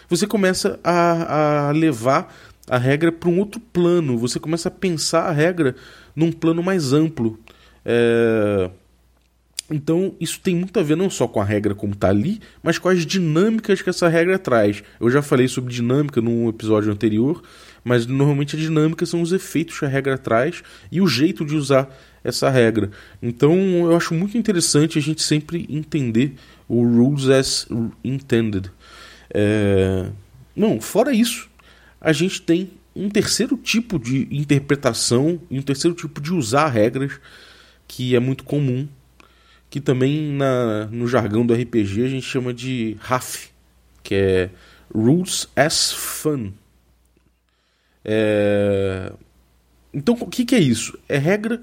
você 0.10 0.28
começa 0.28 0.78
a, 0.84 1.70
a 1.70 1.72
levar 1.72 2.36
a 2.70 2.78
regra 2.78 3.14
para 3.14 3.30
um 3.30 3.40
outro 3.40 3.62
plano. 3.62 4.18
Você 4.18 4.42
começa 4.42 4.68
a 4.68 4.72
pensar 4.72 5.22
a 5.22 5.32
regra 5.32 5.74
num 6.14 6.34
plano 6.34 6.62
mais 6.62 6.92
amplo. 6.92 7.40
É... 7.86 8.70
Então, 9.70 10.16
isso 10.20 10.40
tem 10.40 10.56
muito 10.56 10.80
a 10.80 10.84
ver 10.84 10.98
não 10.98 11.10
só 11.10 11.28
com 11.28 11.40
a 11.40 11.46
regra 11.46 11.76
como 11.76 11.94
está 11.94 12.10
ali, 12.10 12.40
mas 12.64 12.78
com 12.78 12.90
as 12.90 13.06
dinâmicas 13.06 13.82
que 13.82 13.90
essa 13.90 14.08
regra 14.08 14.40
traz. 14.40 14.84
Eu 15.00 15.12
já 15.12 15.22
falei 15.22 15.48
sobre 15.48 15.74
dinâmica 15.74 16.22
num 16.22 16.50
episódio 16.50 16.92
anterior, 16.92 17.44
mas 17.84 18.06
normalmente 18.06 18.56
a 18.56 18.60
dinâmica 18.60 19.06
são 19.06 19.22
os 19.22 19.32
efeitos 19.32 19.78
que 19.80 19.86
a 19.86 19.88
regra 19.88 20.18
traz 20.18 20.64
e 20.92 21.02
o 21.02 21.08
jeito 21.08 21.46
de 21.46 21.56
usar 21.56 21.90
essa 22.24 22.50
regra. 22.50 22.92
Então 23.22 23.56
eu 23.56 23.96
acho 23.96 24.14
muito 24.14 24.38
interessante 24.38 24.98
a 24.98 25.02
gente 25.02 25.22
sempre 25.22 25.66
entender 25.70 26.34
o 26.68 26.84
rules 26.84 27.30
as 27.30 27.68
intended. 28.04 28.72
É... 29.34 30.10
Não, 30.56 30.82
fora 30.82 31.14
isso, 31.14 31.50
a 32.02 32.12
gente 32.12 32.42
tem 32.42 32.72
um 32.96 33.10
terceiro 33.10 33.56
tipo 33.56 33.98
de 33.98 34.28
interpretação 34.32 35.40
e 35.50 35.58
um 35.58 35.62
terceiro 35.62 35.96
tipo 35.96 36.20
de 36.20 36.34
usar 36.34 36.68
regras 36.68 37.20
que 37.88 38.16
é 38.16 38.20
muito 38.20 38.44
comum, 38.44 38.88
que 39.70 39.80
também 39.80 40.34
na, 40.34 40.86
no 40.88 41.08
jargão 41.08 41.46
do 41.46 41.54
RPG 41.54 42.04
a 42.04 42.08
gente 42.08 42.26
chama 42.26 42.54
de 42.54 42.98
RAF, 43.00 43.50
que 44.02 44.16
é 44.16 44.50
Rules 44.94 45.48
as 45.56 45.92
Fun. 45.92 46.52
É... 48.04 49.12
Então, 49.94 50.16
o 50.20 50.28
que, 50.28 50.46
que, 50.46 50.56
é 50.56 50.60
isso? 50.60 50.98
É 51.08 51.18
regra, 51.18 51.62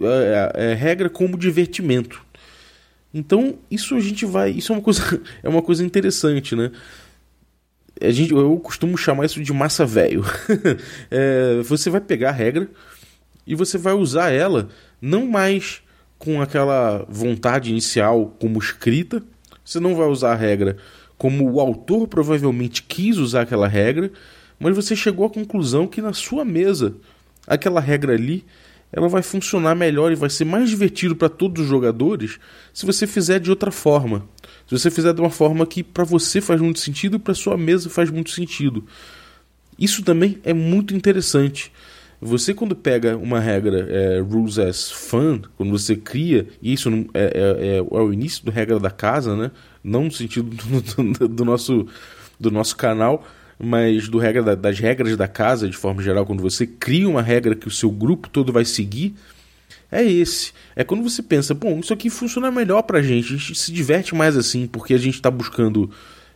é, 0.00 0.52
é, 0.54 0.74
regra 0.74 1.10
como 1.10 1.38
divertimento. 1.38 2.22
Então, 3.12 3.58
isso 3.70 3.94
a 3.94 4.00
gente 4.00 4.24
vai. 4.24 4.50
Isso 4.50 4.72
é 4.72 4.76
uma 4.76 4.82
coisa, 4.82 5.20
é 5.42 5.48
uma 5.48 5.62
coisa 5.62 5.84
interessante, 5.84 6.54
né? 6.54 6.70
A 8.00 8.10
gente, 8.10 8.32
eu 8.32 8.56
costumo 8.60 8.96
chamar 8.96 9.26
isso 9.26 9.42
de 9.42 9.52
massa 9.52 9.84
velho. 9.84 10.24
é, 11.10 11.60
você 11.62 11.90
vai 11.90 12.00
pegar 12.00 12.30
a 12.30 12.32
regra 12.32 12.70
e 13.46 13.54
você 13.54 13.76
vai 13.76 13.92
usar 13.92 14.30
ela 14.30 14.68
não 15.00 15.26
mais 15.26 15.82
com 16.18 16.42
aquela 16.42 17.04
vontade 17.08 17.70
inicial 17.70 18.34
como 18.40 18.58
escrita. 18.58 19.22
Você 19.64 19.78
não 19.78 19.94
vai 19.94 20.08
usar 20.08 20.32
a 20.32 20.36
regra 20.36 20.76
como 21.16 21.50
o 21.50 21.60
autor 21.60 22.06
provavelmente 22.06 22.82
quis 22.82 23.16
usar 23.16 23.42
aquela 23.42 23.66
regra 23.66 24.12
mas 24.58 24.74
você 24.74 24.96
chegou 24.96 25.26
à 25.26 25.30
conclusão 25.30 25.86
que 25.86 26.02
na 26.02 26.12
sua 26.12 26.44
mesa 26.44 26.94
aquela 27.46 27.80
regra 27.80 28.14
ali 28.14 28.44
ela 28.90 29.08
vai 29.08 29.22
funcionar 29.22 29.74
melhor 29.74 30.10
e 30.10 30.16
vai 30.16 30.30
ser 30.30 30.44
mais 30.44 30.70
divertido 30.70 31.14
para 31.14 31.28
todos 31.28 31.62
os 31.62 31.68
jogadores 31.68 32.38
se 32.72 32.86
você 32.86 33.06
fizer 33.06 33.38
de 33.38 33.50
outra 33.50 33.70
forma. 33.70 34.26
Se 34.66 34.78
você 34.78 34.90
fizer 34.90 35.12
de 35.12 35.20
uma 35.20 35.30
forma 35.30 35.66
que 35.66 35.82
para 35.82 36.04
você 36.04 36.40
faz 36.40 36.60
muito 36.60 36.80
sentido 36.80 37.16
e 37.16 37.18
para 37.18 37.34
sua 37.34 37.56
mesa 37.56 37.90
faz 37.90 38.10
muito 38.10 38.30
sentido. 38.30 38.84
Isso 39.78 40.02
também 40.02 40.38
é 40.42 40.52
muito 40.52 40.94
interessante. 40.94 41.70
Você 42.20 42.52
quando 42.52 42.74
pega 42.74 43.16
uma 43.16 43.38
regra 43.38 43.86
é, 43.88 44.20
rules 44.20 44.58
as 44.58 44.90
fun, 44.90 45.40
quando 45.56 45.70
você 45.70 45.94
cria, 45.94 46.48
e 46.60 46.72
isso 46.72 46.88
é, 47.14 47.22
é, 47.22 47.66
é, 47.66 47.76
é 47.78 47.82
o 47.82 48.12
início 48.12 48.44
da 48.44 48.50
regra 48.50 48.80
da 48.80 48.90
casa, 48.90 49.36
né? 49.36 49.50
não 49.82 50.04
no 50.04 50.12
sentido 50.12 50.50
do, 50.50 51.02
do, 51.02 51.28
do, 51.28 51.44
nosso, 51.44 51.86
do 52.38 52.50
nosso 52.50 52.76
canal, 52.76 53.26
mas 53.58 54.08
do 54.08 54.18
regra 54.18 54.54
das 54.54 54.78
regras 54.78 55.16
da 55.16 55.26
casa 55.26 55.68
de 55.68 55.76
forma 55.76 56.02
geral, 56.02 56.26
quando 56.26 56.42
você 56.42 56.66
cria 56.66 57.08
uma 57.08 57.22
regra 57.22 57.54
que 57.54 57.66
o 57.66 57.70
seu 57.70 57.90
grupo 57.90 58.28
todo 58.28 58.52
vai 58.52 58.64
seguir, 58.64 59.14
é 59.90 60.04
esse. 60.04 60.52
É 60.76 60.84
quando 60.84 61.02
você 61.02 61.22
pensa, 61.22 61.54
bom, 61.54 61.80
isso 61.80 61.92
aqui 61.92 62.10
funciona 62.10 62.50
melhor 62.50 62.82
pra 62.82 63.02
gente, 63.02 63.34
a 63.34 63.36
gente 63.36 63.54
se 63.54 63.72
diverte 63.72 64.14
mais 64.14 64.36
assim, 64.36 64.66
porque 64.66 64.94
a 64.94 64.98
gente 64.98 65.14
está 65.14 65.30
buscando 65.30 65.90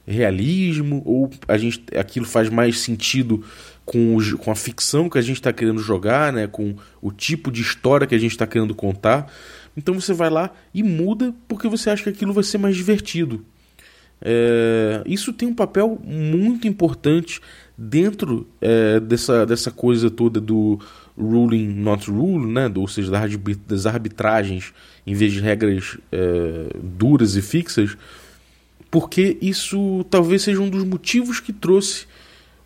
realismo, 0.06 1.02
ou 1.04 1.30
a 1.47 1.56
gente, 1.56 1.85
aquilo 1.97 2.26
faz 2.26 2.49
mais 2.49 2.80
sentido 2.80 3.44
com, 3.85 4.16
com 4.38 4.50
a 4.50 4.54
ficção 4.54 5.09
que 5.09 5.18
a 5.18 5.23
gente 5.23 5.37
está 5.37 5.52
querendo 5.52 5.80
jogar, 5.80 6.32
né, 6.32 6.47
com 6.47 6.75
o 7.00 7.12
tipo 7.12 7.50
de 7.50 7.62
história 7.62 8.06
que 8.06 8.14
a 8.14 8.18
gente 8.18 8.32
está 8.32 8.47
querendo 8.47 8.75
contar. 8.75 9.32
Então 9.76 9.94
você 9.94 10.12
vai 10.12 10.30
lá 10.30 10.50
e 10.75 10.82
muda 10.82 11.35
porque 11.49 11.68
você 11.68 11.90
acha 11.90 12.02
que 12.02 12.11
aquilo 12.11 12.32
vai 12.32 12.44
ser 12.44 12.59
mais 12.59 12.76
divertido. 12.76 13.44
É, 14.25 15.02
isso 15.04 15.32
tem 15.32 15.49
um 15.49 15.54
papel 15.54 15.99
muito 16.04 16.68
importante 16.68 17.40
dentro 17.76 18.47
é, 18.61 19.00
dessa, 19.00 19.44
dessa 19.44 19.71
coisa 19.71 20.09
toda 20.09 20.40
do 20.40 20.78
ruling 21.18 21.66
not 21.68 22.09
rule, 22.09 22.47
né? 22.47 22.71
ou 22.76 22.87
seja, 22.87 23.11
das 23.66 23.87
arbitragens 23.87 24.73
em 25.04 25.14
vez 25.14 25.32
de 25.32 25.40
regras 25.40 25.99
é, 26.12 26.68
duras 26.80 27.35
e 27.35 27.42
fixas, 27.42 27.97
porque 28.93 29.39
isso 29.41 30.05
talvez 30.11 30.43
seja 30.43 30.61
um 30.61 30.69
dos 30.69 30.85
motivos 30.85 31.41
que 31.41 31.51
trouxe 31.51 32.05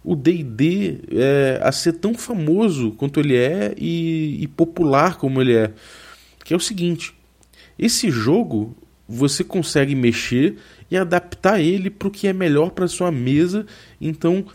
o 0.03 0.17
D&D 0.17 0.99
é, 1.13 1.61
a 1.63 1.71
ser 1.71 1.93
tão 1.93 2.15
famoso 2.15 2.91
quanto 2.99 3.21
ele 3.21 3.37
é 3.37 3.73
e, 3.79 4.43
e 4.43 4.49
popular 4.49 5.19
como 5.19 5.41
ele 5.41 5.55
é. 5.55 5.73
Que 6.45 6.53
é 6.53 6.57
o 6.57 6.61
seguinte, 6.61 7.15
esse 7.79 8.11
jogo 8.11 8.77
você 9.09 9.45
consegue 9.45 9.95
mexer 9.95 10.57
e 10.91 10.97
adaptar 10.97 11.61
ele 11.61 11.91
para 11.91 12.09
o 12.09 12.11
que 12.11 12.27
é 12.27 12.33
melhor 12.33 12.71
para 12.71 12.89
sua 12.89 13.13
mesa. 13.13 13.65
Então, 14.01 14.47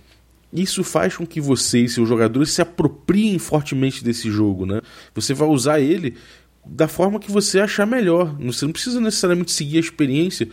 isso 0.52 0.84
faz 0.84 1.16
com 1.16 1.26
que 1.26 1.40
você 1.40 1.80
e 1.80 1.90
seus 1.90 2.10
jogadores 2.10 2.52
se 2.52 2.62
apropriem 2.62 3.40
fortemente 3.40 4.04
desse 4.04 4.30
jogo, 4.30 4.66
né? 4.66 4.82
Você 5.16 5.34
vai 5.34 5.48
usar 5.48 5.80
ele 5.80 6.18
da 6.66 6.90
forma 6.90 7.18
que 7.18 7.32
você 7.32 7.62
achar 7.62 7.88
melhor. 7.88 8.36
Você 8.42 8.66
não 8.66 8.74
precisa 8.74 9.00
necessariamente 9.00 9.54
seguir 9.54 9.78
a 9.78 9.82
experiência 9.82 10.50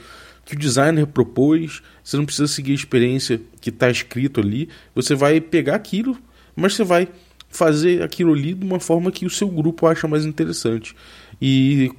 que 0.49 0.55
o 0.55 0.59
designer 0.59 1.07
propôs, 1.07 1.83
você 2.02 2.17
não 2.17 2.25
precisa 2.25 2.49
seguir 2.49 2.73
a 2.73 2.75
experiência 2.75 3.38
que 3.61 3.69
está 3.69 3.90
escrito 3.90 4.40
ali. 4.40 4.71
Você 4.95 5.14
vai 5.14 5.43
pegar 5.43 5.75
aquilo, 5.75 6.17
mas 6.57 6.75
você 6.75 6.83
vai 6.83 7.07
fazer 7.50 8.02
aquilo 8.02 8.33
ali 8.33 8.55
de 8.55 8.64
uma 8.64 8.81
forma 8.81 9.12
que 9.12 9.26
o 9.26 9.31
seu 9.31 9.47
grupo 9.49 9.87
acha 9.87 10.09
mais 10.09 10.25
interessante. 10.25 10.97
E 11.38 11.93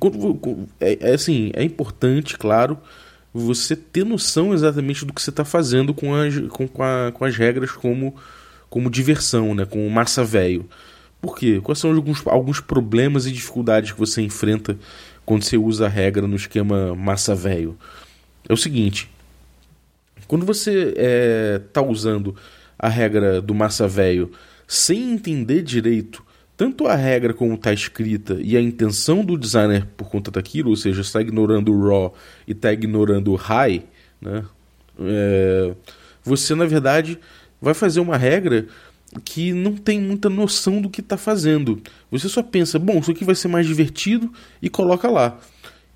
é, 0.79 1.11
é 1.11 1.13
assim, 1.13 1.51
é 1.53 1.63
importante, 1.63 2.39
claro, 2.39 2.79
você 3.31 3.75
ter 3.75 4.03
noção 4.03 4.51
exatamente 4.51 5.05
do 5.05 5.13
que 5.13 5.21
você 5.21 5.29
está 5.29 5.45
fazendo 5.45 5.93
com 5.93 6.15
as, 6.15 6.35
com, 6.49 6.67
com, 6.67 6.81
a, 6.81 7.11
com 7.13 7.25
as 7.25 7.37
regras 7.37 7.69
como, 7.69 8.15
como 8.67 8.89
diversão, 8.89 9.53
né? 9.53 9.63
com 9.63 9.87
massa 9.89 10.23
velho. 10.23 10.67
Por 11.21 11.37
quê? 11.37 11.61
Quais 11.63 11.77
são 11.77 11.93
alguns, 11.93 12.25
alguns 12.25 12.59
problemas 12.59 13.27
e 13.27 13.31
dificuldades 13.31 13.91
que 13.91 13.99
você 13.99 14.23
enfrenta 14.23 14.75
quando 15.23 15.43
você 15.43 15.55
usa 15.55 15.85
a 15.85 15.89
regra 15.89 16.25
no 16.27 16.35
esquema 16.35 16.95
massa 16.95 17.35
velho? 17.35 17.77
É 18.49 18.53
o 18.53 18.57
seguinte: 18.57 19.09
quando 20.27 20.45
você 20.45 20.89
está 20.89 21.01
é, 21.01 21.59
tá 21.71 21.81
usando 21.81 22.35
a 22.77 22.89
regra 22.89 23.41
do 23.41 23.55
massa 23.55 23.87
velho 23.87 24.31
sem 24.67 25.13
entender 25.13 25.61
direito 25.61 26.23
tanto 26.59 26.87
a 26.87 26.93
regra 26.93 27.33
como 27.33 27.53
está 27.53 27.71
escrita 27.71 28.37
e 28.41 28.57
a 28.57 28.61
intenção 28.61 29.23
do 29.23 29.37
designer 29.37 29.87
por 29.95 30.09
conta 30.09 30.29
daquilo, 30.29 30.71
ou 30.71 30.75
seja, 30.75 30.99
está 30.99 31.21
ignorando 31.21 31.71
o 31.71 31.87
raw 31.87 32.13
e 32.45 32.51
está 32.51 32.73
ignorando 32.73 33.31
o 33.31 33.35
high, 33.35 33.81
né? 34.19 34.43
É, 34.99 35.73
você 36.21 36.53
na 36.55 36.65
verdade 36.65 37.17
vai 37.61 37.73
fazer 37.73 38.01
uma 38.01 38.17
regra 38.17 38.67
que 39.23 39.53
não 39.53 39.77
tem 39.77 40.01
muita 40.01 40.29
noção 40.29 40.81
do 40.81 40.89
que 40.89 40.99
está 40.99 41.15
fazendo. 41.15 41.81
Você 42.11 42.27
só 42.27 42.43
pensa, 42.43 42.77
bom, 42.77 42.99
isso 42.99 43.11
aqui 43.11 43.23
vai 43.23 43.35
ser 43.35 43.47
mais 43.47 43.65
divertido 43.65 44.29
e 44.61 44.69
coloca 44.69 45.09
lá. 45.09 45.39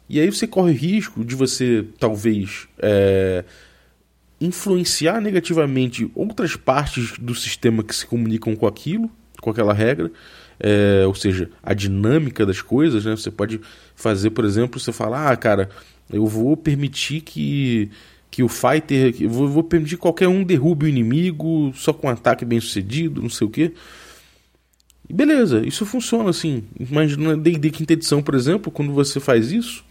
E 0.10 0.20
aí 0.20 0.30
você 0.30 0.46
corre 0.46 0.74
risco 0.74 1.24
de 1.24 1.36
você 1.36 1.86
talvez 2.00 2.68
é, 2.80 3.44
influenciar 4.40 5.22
negativamente 5.22 6.12
outras 6.14 6.56
partes 6.56 7.18
do 7.18 7.34
sistema 7.34 7.84
que 7.84 7.96
se 7.96 8.06
comunicam 8.06 8.56
com 8.56 8.68
aquilo, 8.68 9.10
com 9.42 9.50
aquela 9.50 9.74
regra 9.74 10.12
é, 10.60 11.06
ou 11.06 11.14
seja, 11.14 11.50
a 11.62 11.74
dinâmica 11.74 12.46
das 12.46 12.62
coisas, 12.62 13.06
né? 13.06 13.16
Você 13.16 13.32
pode 13.32 13.60
fazer, 13.96 14.32
por 14.32 14.46
exemplo, 14.46 14.80
você 14.80 14.92
falar, 14.92 15.32
ah, 15.32 15.36
cara, 15.36 15.70
eu 16.12 16.26
vou 16.26 16.56
permitir 16.56 17.22
que, 17.22 17.90
que 18.30 18.44
o 18.44 18.48
fighter, 18.48 19.16
eu 19.20 19.30
vou, 19.30 19.48
vou 19.48 19.64
permitir 19.64 19.96
que 19.96 20.02
qualquer 20.02 20.28
um 20.28 20.44
derrube 20.44 20.86
o 20.86 20.90
inimigo 20.90 21.74
só 21.76 21.94
com 21.94 22.08
um 22.08 22.10
ataque 22.10 22.46
bem 22.46 22.60
sucedido, 22.60 23.22
não 23.22 23.30
sei 23.30 23.48
o 23.48 23.50
que. 23.50 23.74
Beleza, 25.10 25.66
isso 25.66 25.86
funciona 25.86 26.30
assim. 26.30 26.64
Mas 26.90 27.18
na 27.18 27.36
D&D 27.36 27.70
quinta 27.72 27.94
edição, 27.94 28.22
por 28.24 28.36
exemplo, 28.36 28.72
quando 28.72 28.94
você 28.94 29.20
faz 29.20 29.52
isso, 29.52 29.84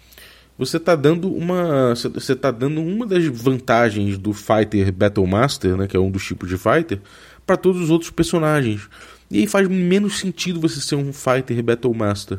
você 0.59 0.77
está 0.77 0.95
dando 0.95 1.33
uma 1.33 1.95
você 1.95 2.37
tá 2.37 2.51
dando 2.51 2.81
uma 2.81 3.07
das 3.07 3.25
vantagens 3.27 4.19
do 4.19 4.33
fighter 4.33 4.93
battle 4.93 5.27
master, 5.27 5.77
né, 5.77 5.87
que 5.87 5.97
é 5.97 6.01
um 6.01 6.11
dos 6.11 6.25
tipos 6.25 6.49
de 6.49 6.57
fighter, 6.57 7.01
para 7.47 7.57
todos 7.57 7.81
os 7.81 7.91
outros 7.91 8.11
personagens. 8.11 8.89
E 9.33 9.39
aí 9.39 9.47
faz 9.47 9.67
menos 9.67 10.19
sentido 10.19 10.61
você 10.61 10.79
ser 10.79 10.95
um 10.95 11.11
fighter 11.11 11.63
Battle 11.63 11.95
Master. 11.95 12.39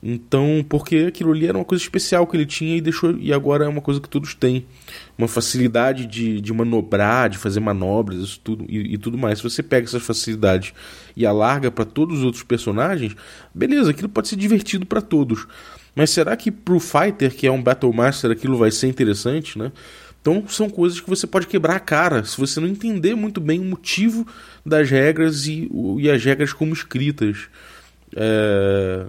Então, 0.00 0.64
porque 0.68 1.06
aquilo 1.08 1.32
ali 1.32 1.46
era 1.46 1.58
uma 1.58 1.64
coisa 1.64 1.82
especial 1.82 2.26
que 2.26 2.36
ele 2.36 2.46
tinha 2.46 2.76
e 2.76 2.80
deixou 2.80 3.16
e 3.16 3.32
agora 3.32 3.64
é 3.64 3.68
uma 3.68 3.80
coisa 3.80 4.00
que 4.00 4.08
todos 4.08 4.32
têm. 4.32 4.64
Uma 5.18 5.26
facilidade 5.26 6.06
de, 6.06 6.40
de 6.40 6.52
manobrar, 6.52 7.28
de 7.28 7.38
fazer 7.38 7.58
manobras, 7.58 8.18
isso 8.18 8.40
tudo 8.42 8.64
e, 8.68 8.94
e 8.94 8.98
tudo 8.98 9.18
mais. 9.18 9.38
Se 9.38 9.44
você 9.44 9.64
pega 9.64 9.86
essas 9.86 10.02
facilidades 10.02 10.72
e 11.16 11.26
alarga 11.26 11.72
para 11.72 11.84
todos 11.84 12.18
os 12.18 12.24
outros 12.24 12.44
personagens, 12.44 13.16
beleza, 13.52 13.90
aquilo 13.90 14.08
pode 14.08 14.28
ser 14.28 14.36
divertido 14.36 14.86
para 14.86 15.00
todos. 15.00 15.46
Mas 15.94 16.10
será 16.10 16.36
que 16.36 16.50
pro 16.50 16.80
fighter, 16.80 17.34
que 17.34 17.46
é 17.46 17.52
um 17.52 17.62
Battle 17.62 17.92
Master, 17.92 18.30
aquilo 18.30 18.56
vai 18.56 18.70
ser 18.70 18.86
interessante, 18.86 19.58
né? 19.58 19.70
Então 20.20 20.46
são 20.48 20.70
coisas 20.70 21.00
que 21.00 21.08
você 21.08 21.26
pode 21.26 21.48
quebrar 21.48 21.76
a 21.76 21.80
cara 21.80 22.24
se 22.24 22.38
você 22.38 22.60
não 22.60 22.68
entender 22.68 23.14
muito 23.16 23.40
bem 23.40 23.58
o 23.58 23.64
motivo 23.64 24.26
das 24.64 24.88
regras 24.88 25.46
e, 25.46 25.68
e 25.98 26.08
as 26.08 26.24
regras 26.24 26.52
como 26.52 26.72
escritas. 26.72 27.48
É... 28.14 29.06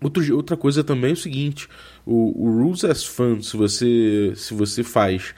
Outro, 0.00 0.34
outra 0.34 0.56
coisa 0.56 0.82
também 0.82 1.10
é 1.10 1.14
o 1.14 1.16
seguinte: 1.16 1.68
o, 2.06 2.46
o 2.46 2.62
Rules 2.62 2.84
as 2.84 3.04
Fun, 3.04 3.42
se 3.42 3.56
você, 3.56 4.32
se 4.36 4.54
você 4.54 4.82
faz 4.82 5.34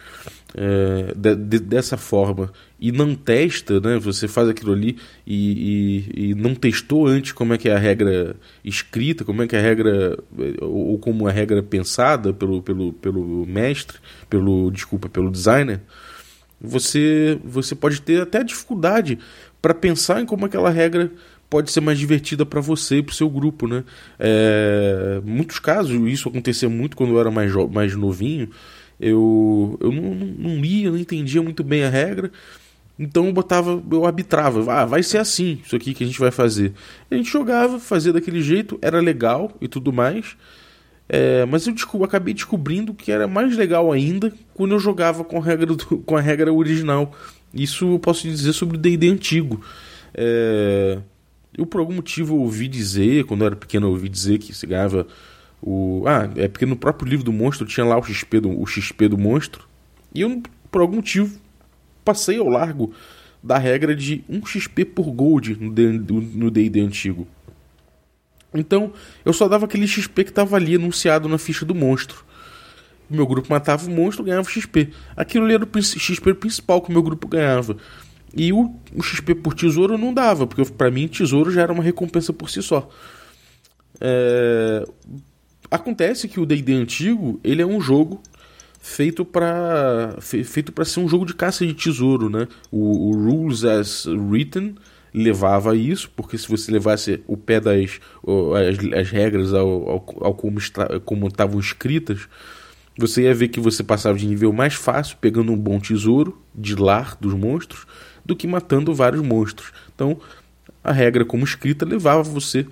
é, 0.55 1.15
de, 1.15 1.35
de, 1.35 1.59
dessa 1.59 1.97
forma 1.97 2.53
e 2.79 2.93
não 2.93 3.15
testa, 3.15 3.81
né? 3.81 3.99
Você 3.99 4.29
faz 4.29 4.49
aquilo 4.49 4.73
ali 4.73 4.99
e, 5.27 6.05
e, 6.15 6.31
e, 6.31 6.35
não 6.35 6.55
testou 6.55 7.07
antes 7.07 7.33
como 7.33 7.55
é 7.55 7.59
que 7.59 7.69
é 7.69 7.75
a 7.75 7.79
regra 7.79 8.37
escrita, 8.65 9.25
como 9.25 9.43
é 9.43 9.47
que 9.47 9.57
é 9.57 9.59
a 9.59 9.63
regra 9.63 10.19
ou, 10.61 10.89
ou 10.91 10.99
como 10.99 11.27
a 11.27 11.31
regra 11.31 11.63
pensada 11.63 12.33
pelo, 12.33 12.63
pelo, 12.63 12.93
pelo 12.93 13.47
mestre, 13.47 13.99
pelo 14.29 14.71
desculpa, 14.71 15.09
pelo 15.09 15.31
designer. 15.31 15.81
Você 16.61 17.39
você 17.45 17.75
pode 17.75 18.01
ter 18.03 18.23
até 18.23 18.45
dificuldade 18.45 19.19
para 19.61 19.75
pensar 19.75 20.21
em 20.21 20.27
como 20.27 20.45
aquela 20.45 20.71
regra 20.71 21.11
pode 21.49 21.71
ser 21.71 21.81
mais 21.81 21.99
divertida 21.99 22.47
para 22.47 22.61
você 22.61 22.97
e 22.97 23.03
para 23.03 23.13
o 23.13 23.15
seu 23.15 23.29
grupo, 23.29 23.69
né? 23.69 23.85
É, 24.19 25.21
muitos 25.25 25.59
casos 25.59 25.95
isso 26.11 26.29
acontecia 26.29 26.69
muito 26.69 26.97
quando 26.97 27.13
eu 27.13 27.21
era 27.21 27.31
mais, 27.31 27.53
mais 27.71 27.95
novinho 27.95 28.49
eu, 29.03 29.77
eu 29.81 29.91
não, 29.91 30.15
não, 30.15 30.27
não 30.27 30.61
lia, 30.61 30.91
não 30.91 30.99
entendia 30.99 31.43
muito 31.43 31.65
bem 31.65 31.83
a 31.83 31.91
regra. 31.91 32.31
Então 32.99 33.27
eu 33.27 33.33
botava, 33.33 33.83
eu 33.91 34.07
arbitrava, 34.07 34.73
ah, 34.73 34.85
vai 34.85 35.03
ser 35.03 35.19
assim, 35.19 35.61
isso 35.65 35.75
aqui 35.75 35.93
que 35.93 36.05
a 36.05 36.07
gente 36.07 36.21
vai 36.21 36.31
fazer. 36.31 36.73
A 37.11 37.15
gente 37.17 37.31
jogava, 37.31 37.81
fazia 37.81 38.13
daquele 38.13 38.41
jeito, 38.41 38.79
era 38.81 39.01
legal 39.01 39.51
e 39.61 39.67
tudo 39.67 39.93
mais. 39.93 40.37
É, 41.09 41.45
mas 41.47 41.67
eu 41.67 41.75
acabei 42.05 42.33
descobrindo 42.33 42.95
que 42.95 43.11
era 43.11 43.27
mais 43.27 43.57
legal 43.57 43.91
ainda 43.91 44.33
quando 44.55 44.73
eu 44.73 44.79
jogava 44.79 45.25
com 45.25 45.39
a 45.39 45.43
regra, 45.43 45.67
do, 45.67 45.77
com 46.07 46.17
a 46.17 46.21
regra 46.21 46.53
original. 46.53 47.13
Isso 47.53 47.95
eu 47.95 47.99
posso 47.99 48.23
dizer 48.29 48.53
sobre 48.53 48.77
o 48.77 48.81
D&D 48.81 49.09
antigo. 49.09 49.61
É, 50.15 50.99
eu 51.57 51.67
por 51.67 51.81
algum 51.81 51.95
motivo 51.95 52.37
ouvi 52.37 52.69
dizer, 52.69 53.25
quando 53.25 53.41
eu 53.41 53.47
era 53.49 53.57
pequeno 53.57 53.89
eu 53.89 53.91
ouvi 53.91 54.09
dizer 54.09 54.39
que 54.39 54.55
se 54.55 54.67
ganhava 54.67 55.07
o, 55.62 56.02
ah, 56.09 56.28
é 56.35 56.49
porque 56.49 56.66
no 56.66 56.76
próprio 56.76 57.09
livro 57.09 57.25
do 57.25 57.33
monstro 57.33 57.64
tinha 57.64 57.87
lá 57.87 57.97
o 57.97 58.02
XP 58.02 58.40
do, 58.40 58.61
o 58.61 58.66
XP 58.66 59.07
do 59.07 59.16
monstro. 59.16 59.69
E 60.12 60.23
eu, 60.23 60.42
por 60.73 60.81
algum 60.81 60.97
motivo, 60.97 61.38
passei 62.04 62.38
ao 62.38 62.49
largo 62.49 62.92
da 63.40 63.59
regra 63.59 63.95
de 63.95 64.25
1 64.28 64.45
XP 64.45 64.85
por 64.85 65.11
gold 65.12 65.57
no 65.61 66.50
D&D 66.50 66.81
antigo. 66.81 67.28
Então, 68.52 68.92
eu 69.25 69.33
só 69.33 69.49
dava 69.49 69.64
aquele 69.64 69.87
XP 69.87 70.25
que 70.25 70.31
estava 70.31 70.57
ali 70.57 70.75
anunciado 70.75 71.28
na 71.28 71.38
ficha 71.38 71.64
do 71.64 71.75
monstro. 71.75 72.25
Meu 73.09 73.26
grupo 73.26 73.49
matava 73.50 73.87
o 73.87 73.90
monstro, 73.90 74.25
ganhava 74.25 74.49
XP. 74.49 74.90
Aquilo 75.16 75.45
ali 75.45 75.54
era 75.54 75.64
o 75.64 75.83
XP 75.83 76.35
principal 76.35 76.83
que 76.83 76.90
o 76.90 76.92
meu 76.92 77.02
grupo 77.02 77.28
ganhava. 77.28 77.76
E 78.35 78.52
o, 78.52 78.75
o 78.95 79.02
XP 79.02 79.35
por 79.37 79.54
tesouro 79.54 79.97
não 79.97 80.12
dava, 80.12 80.47
porque 80.47 80.64
para 80.73 80.90
mim 80.90 81.07
tesouro 81.07 81.50
já 81.50 81.62
era 81.62 81.73
uma 81.73 81.83
recompensa 81.83 82.33
por 82.33 82.50
si 82.50 82.62
só. 82.62 82.88
É, 84.00 84.87
Acontece 85.73 86.29
que 86.29 86.38
o 86.38 86.45
D&D 86.45 86.75
antigo, 86.75 87.41
ele 87.43 87.62
é 87.62 87.67
um 87.67 87.81
jogo 87.81 88.21
feito 88.79 89.25
para 89.25 90.19
feito 90.21 90.71
para 90.71 90.85
ser 90.85 91.00
um 91.00 91.09
jogo 91.09 91.25
de 91.25 91.33
caça 91.33 91.67
de 91.67 91.73
tesouro, 91.73 92.29
né? 92.29 92.47
O, 92.71 93.09
o, 93.09 93.12
Rules 93.12 93.64
as 93.64 94.05
Written 94.05 94.75
levava 95.14 95.73
a 95.73 95.75
isso, 95.75 96.11
porque 96.14 96.37
se 96.37 96.47
você 96.47 96.71
levasse 96.71 97.23
o 97.26 97.38
pé 97.38 97.59
das 97.59 97.99
as, 98.23 99.00
as 99.00 99.11
regras 99.11 99.55
ao, 99.55 99.88
ao, 99.88 100.07
ao 100.21 100.35
como, 100.35 100.61
como 101.07 101.29
estavam 101.29 101.59
escritas, 101.59 102.29
você 102.99 103.23
ia 103.23 103.35
ver 103.35 103.49
que 103.49 103.59
você 103.59 103.83
passava 103.83 104.19
de 104.19 104.26
nível 104.26 104.52
mais 104.52 104.75
fácil 104.75 105.17
pegando 105.23 105.52
um 105.52 105.57
bom 105.57 105.81
tesouro 105.81 106.38
de 106.55 106.76
lar 106.76 107.17
dos 107.19 107.33
monstros 107.33 107.87
do 108.23 108.37
que 108.37 108.47
matando 108.47 108.95
vários 108.95 109.23
monstros. 109.23 109.73
Então, 109.95 110.21
a 110.85 110.93
regra 110.93 111.25
como 111.25 111.45
escrita 111.45 111.87
levava 111.87 112.23
você 112.23 112.67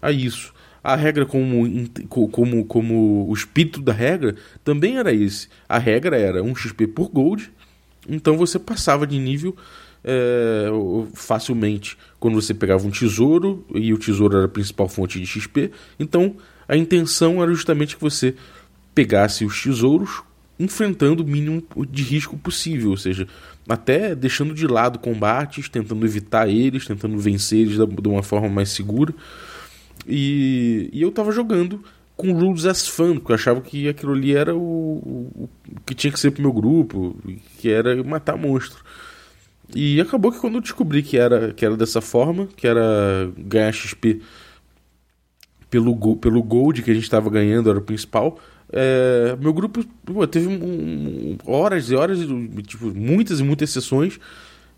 a 0.00 0.10
isso. 0.10 0.56
A 0.82 0.94
regra 0.96 1.26
como, 1.26 1.88
como, 2.30 2.64
como 2.64 3.28
o 3.28 3.34
espírito 3.34 3.80
da 3.80 3.92
regra 3.92 4.34
também 4.64 4.96
era 4.96 5.12
esse. 5.12 5.48
A 5.68 5.78
regra 5.78 6.16
era 6.16 6.42
1 6.42 6.54
XP 6.54 6.86
por 6.88 7.08
gold, 7.08 7.50
então 8.08 8.36
você 8.36 8.58
passava 8.58 9.06
de 9.06 9.18
nível 9.18 9.56
é, 10.04 10.68
facilmente 11.14 11.98
quando 12.18 12.40
você 12.40 12.54
pegava 12.54 12.86
um 12.86 12.90
tesouro 12.90 13.64
e 13.74 13.92
o 13.92 13.98
tesouro 13.98 14.36
era 14.36 14.46
a 14.46 14.48
principal 14.48 14.88
fonte 14.88 15.20
de 15.20 15.26
XP. 15.26 15.70
Então 15.98 16.36
a 16.66 16.76
intenção 16.76 17.42
era 17.42 17.52
justamente 17.52 17.96
que 17.96 18.02
você 18.02 18.34
pegasse 18.94 19.44
os 19.44 19.62
tesouros 19.62 20.22
enfrentando 20.58 21.22
o 21.22 21.26
mínimo 21.26 21.62
de 21.88 22.02
risco 22.02 22.36
possível, 22.36 22.90
ou 22.90 22.96
seja, 22.96 23.28
até 23.68 24.14
deixando 24.14 24.52
de 24.52 24.66
lado 24.66 24.98
combates, 24.98 25.68
tentando 25.68 26.04
evitar 26.04 26.48
eles, 26.48 26.84
tentando 26.84 27.16
vencer 27.16 27.60
eles 27.60 27.76
de 27.76 28.08
uma 28.08 28.22
forma 28.22 28.48
mais 28.48 28.70
segura. 28.70 29.14
E, 30.08 30.88
e 30.92 31.02
eu 31.02 31.12
tava 31.12 31.30
jogando 31.30 31.84
com 32.16 32.32
Rules 32.32 32.64
as 32.64 32.88
Fun, 32.88 33.14
porque 33.14 33.32
eu 33.32 33.36
achava 33.36 33.60
que 33.60 33.88
aquilo 33.88 34.12
ali 34.12 34.34
era 34.34 34.56
o, 34.56 34.58
o, 34.58 35.44
o, 35.44 35.48
que 35.86 35.94
tinha 35.94 36.12
que 36.12 36.18
ser 36.18 36.32
pro 36.32 36.42
meu 36.42 36.52
grupo, 36.52 37.16
que 37.58 37.70
era 37.70 38.02
matar 38.02 38.36
monstro. 38.36 38.82
E 39.74 40.00
acabou 40.00 40.32
que 40.32 40.40
quando 40.40 40.54
eu 40.54 40.60
descobri 40.60 41.02
que 41.02 41.18
era, 41.18 41.52
que 41.52 41.64
era 41.64 41.76
dessa 41.76 42.00
forma, 42.00 42.48
que 42.56 42.66
era 42.66 43.30
ganhar 43.36 43.70
XP 43.70 44.20
pelo, 45.68 46.16
pelo 46.16 46.42
gold 46.42 46.82
que 46.82 46.90
a 46.90 46.94
gente 46.94 47.04
estava 47.04 47.28
ganhando, 47.28 47.68
era 47.68 47.78
o 47.78 47.82
principal, 47.82 48.40
é, 48.72 49.36
meu 49.40 49.52
grupo 49.52 49.84
pô, 50.04 50.26
teve 50.26 50.48
um, 50.48 51.36
horas 51.46 51.90
e 51.90 51.94
horas, 51.94 52.18
tipo, 52.66 52.86
muitas 52.94 53.40
e 53.40 53.42
muitas 53.42 53.70
sessões 53.70 54.18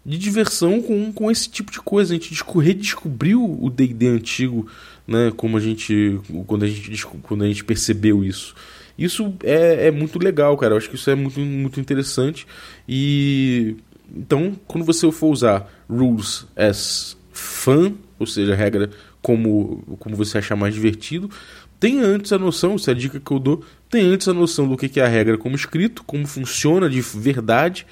de 0.04 0.16
diversão 0.16 0.80
com, 0.80 1.12
com 1.12 1.30
esse 1.30 1.48
tipo 1.48 1.72
de 1.72 1.80
coisa. 1.80 2.14
A 2.14 2.18
gente 2.18 2.42
redescobriu 2.58 3.42
o 3.42 3.68
D&D 3.68 4.08
antigo, 4.08 4.66
né? 5.06 5.32
Como 5.36 5.56
a 5.56 5.60
gente 5.60 6.20
quando 6.46 6.64
a 6.64 6.68
gente 6.68 7.06
quando 7.22 7.44
a 7.44 7.46
gente 7.46 7.64
percebeu 7.64 8.24
isso. 8.24 8.54
Isso 8.98 9.34
é, 9.42 9.86
é 9.86 9.90
muito 9.90 10.18
legal, 10.18 10.56
cara. 10.58 10.74
Eu 10.74 10.78
acho 10.78 10.90
que 10.90 10.96
isso 10.96 11.08
é 11.08 11.14
muito, 11.14 11.40
muito 11.40 11.80
interessante. 11.80 12.46
E 12.86 13.76
então, 14.14 14.54
quando 14.66 14.84
você 14.84 15.10
for 15.10 15.28
usar 15.28 15.70
rules 15.88 16.46
as 16.56 17.16
fun, 17.32 17.94
ou 18.18 18.26
seja, 18.26 18.54
regra 18.54 18.90
como, 19.22 19.96
como 19.98 20.16
você 20.16 20.38
achar 20.38 20.56
mais 20.56 20.74
divertido, 20.74 21.30
tenha 21.78 22.04
antes 22.04 22.32
a 22.32 22.38
noção, 22.38 22.74
essa 22.74 22.90
é 22.90 22.94
a 22.94 22.96
dica 22.96 23.20
que 23.20 23.30
eu 23.30 23.38
dou, 23.38 23.64
tenha 23.88 24.06
antes 24.06 24.28
a 24.28 24.34
noção 24.34 24.68
do 24.68 24.76
que 24.76 25.00
é 25.00 25.04
a 25.04 25.08
regra 25.08 25.38
como 25.38 25.56
escrito, 25.56 26.04
como 26.04 26.26
funciona 26.26 26.88
de 26.90 27.00
verdade 27.00 27.86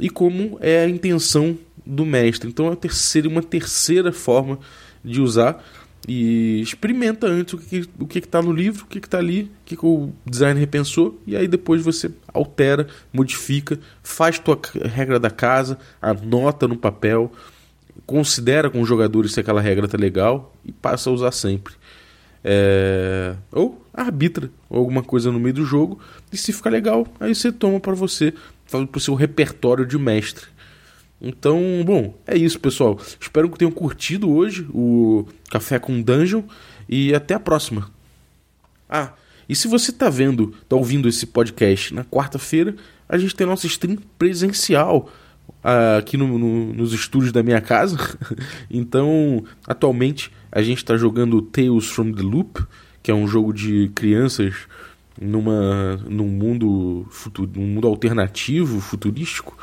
e 0.00 0.10
como 0.10 0.58
é 0.60 0.84
a 0.84 0.88
intenção 0.88 1.56
do 1.86 2.04
mestre. 2.04 2.48
Então 2.48 2.66
é 2.66 2.70
uma 2.70 2.76
terceira, 2.76 3.28
uma 3.28 3.42
terceira 3.42 4.12
forma 4.12 4.58
de 5.04 5.20
usar 5.20 5.64
e 6.06 6.60
experimenta 6.60 7.26
antes 7.26 7.54
o 7.54 7.58
que 7.58 7.88
o 7.98 8.06
que 8.06 8.18
está 8.18 8.40
no 8.40 8.52
livro, 8.52 8.84
o 8.84 8.86
que 8.86 8.98
está 8.98 9.18
ali, 9.18 9.42
o 9.42 9.64
que, 9.64 9.76
que 9.76 9.86
o 9.86 10.12
designer 10.24 10.60
repensou 10.60 11.20
e 11.26 11.36
aí 11.36 11.48
depois 11.48 11.82
você 11.82 12.10
altera, 12.32 12.86
modifica, 13.12 13.78
faz 14.02 14.38
tua 14.38 14.58
regra 14.84 15.18
da 15.18 15.30
casa, 15.30 15.78
anota 16.00 16.68
no 16.68 16.76
papel, 16.76 17.32
considera 18.06 18.70
com 18.70 18.80
os 18.80 18.88
jogadores 18.88 19.32
se 19.32 19.40
aquela 19.40 19.60
regra 19.60 19.86
está 19.86 19.98
legal 19.98 20.54
e 20.64 20.72
passa 20.72 21.10
a 21.10 21.12
usar 21.12 21.32
sempre. 21.32 21.74
É... 22.44 23.34
Ou 23.52 23.84
arbitra 23.92 24.50
alguma 24.70 25.02
coisa 25.02 25.32
no 25.32 25.40
meio 25.40 25.54
do 25.54 25.64
jogo 25.64 25.98
e 26.32 26.36
se 26.36 26.52
ficar 26.52 26.70
legal, 26.70 27.06
aí 27.18 27.34
você 27.34 27.50
toma 27.50 27.80
para 27.80 27.94
você, 27.94 28.32
para 28.70 28.88
o 28.94 29.00
seu 29.00 29.14
repertório 29.14 29.84
de 29.84 29.98
mestre. 29.98 30.46
Então, 31.20 31.60
bom, 31.84 32.14
é 32.26 32.36
isso, 32.36 32.60
pessoal. 32.60 32.98
Espero 33.20 33.50
que 33.50 33.58
tenham 33.58 33.72
curtido 33.72 34.30
hoje 34.30 34.66
o 34.72 35.26
Café 35.50 35.78
com 35.78 36.00
Dungeon 36.00 36.42
e 36.88 37.12
até 37.12 37.34
a 37.34 37.40
próxima. 37.40 37.90
Ah, 38.88 39.12
e 39.48 39.56
se 39.56 39.66
você 39.66 39.90
está 39.90 40.08
vendo, 40.08 40.54
está 40.62 40.76
ouvindo 40.76 41.08
esse 41.08 41.26
podcast 41.26 41.92
na 41.92 42.04
quarta-feira, 42.04 42.76
a 43.08 43.18
gente 43.18 43.34
tem 43.34 43.46
nossa 43.46 43.66
stream 43.66 43.98
presencial 44.16 45.10
uh, 45.48 45.98
aqui 45.98 46.16
no, 46.16 46.38
no, 46.38 46.72
nos 46.72 46.92
estúdios 46.92 47.32
da 47.32 47.42
minha 47.42 47.60
casa. 47.60 47.96
então, 48.70 49.44
atualmente 49.66 50.30
a 50.52 50.62
gente 50.62 50.78
está 50.78 50.96
jogando 50.96 51.42
Tales 51.42 51.86
from 51.86 52.12
the 52.12 52.22
Loop, 52.22 52.62
que 53.02 53.10
é 53.10 53.14
um 53.14 53.26
jogo 53.26 53.52
de 53.52 53.90
crianças 53.94 54.54
numa 55.20 55.96
num 56.08 56.28
mundo 56.28 57.06
futuro, 57.10 57.50
num 57.56 57.66
mundo 57.66 57.88
alternativo, 57.88 58.80
futurístico 58.80 59.58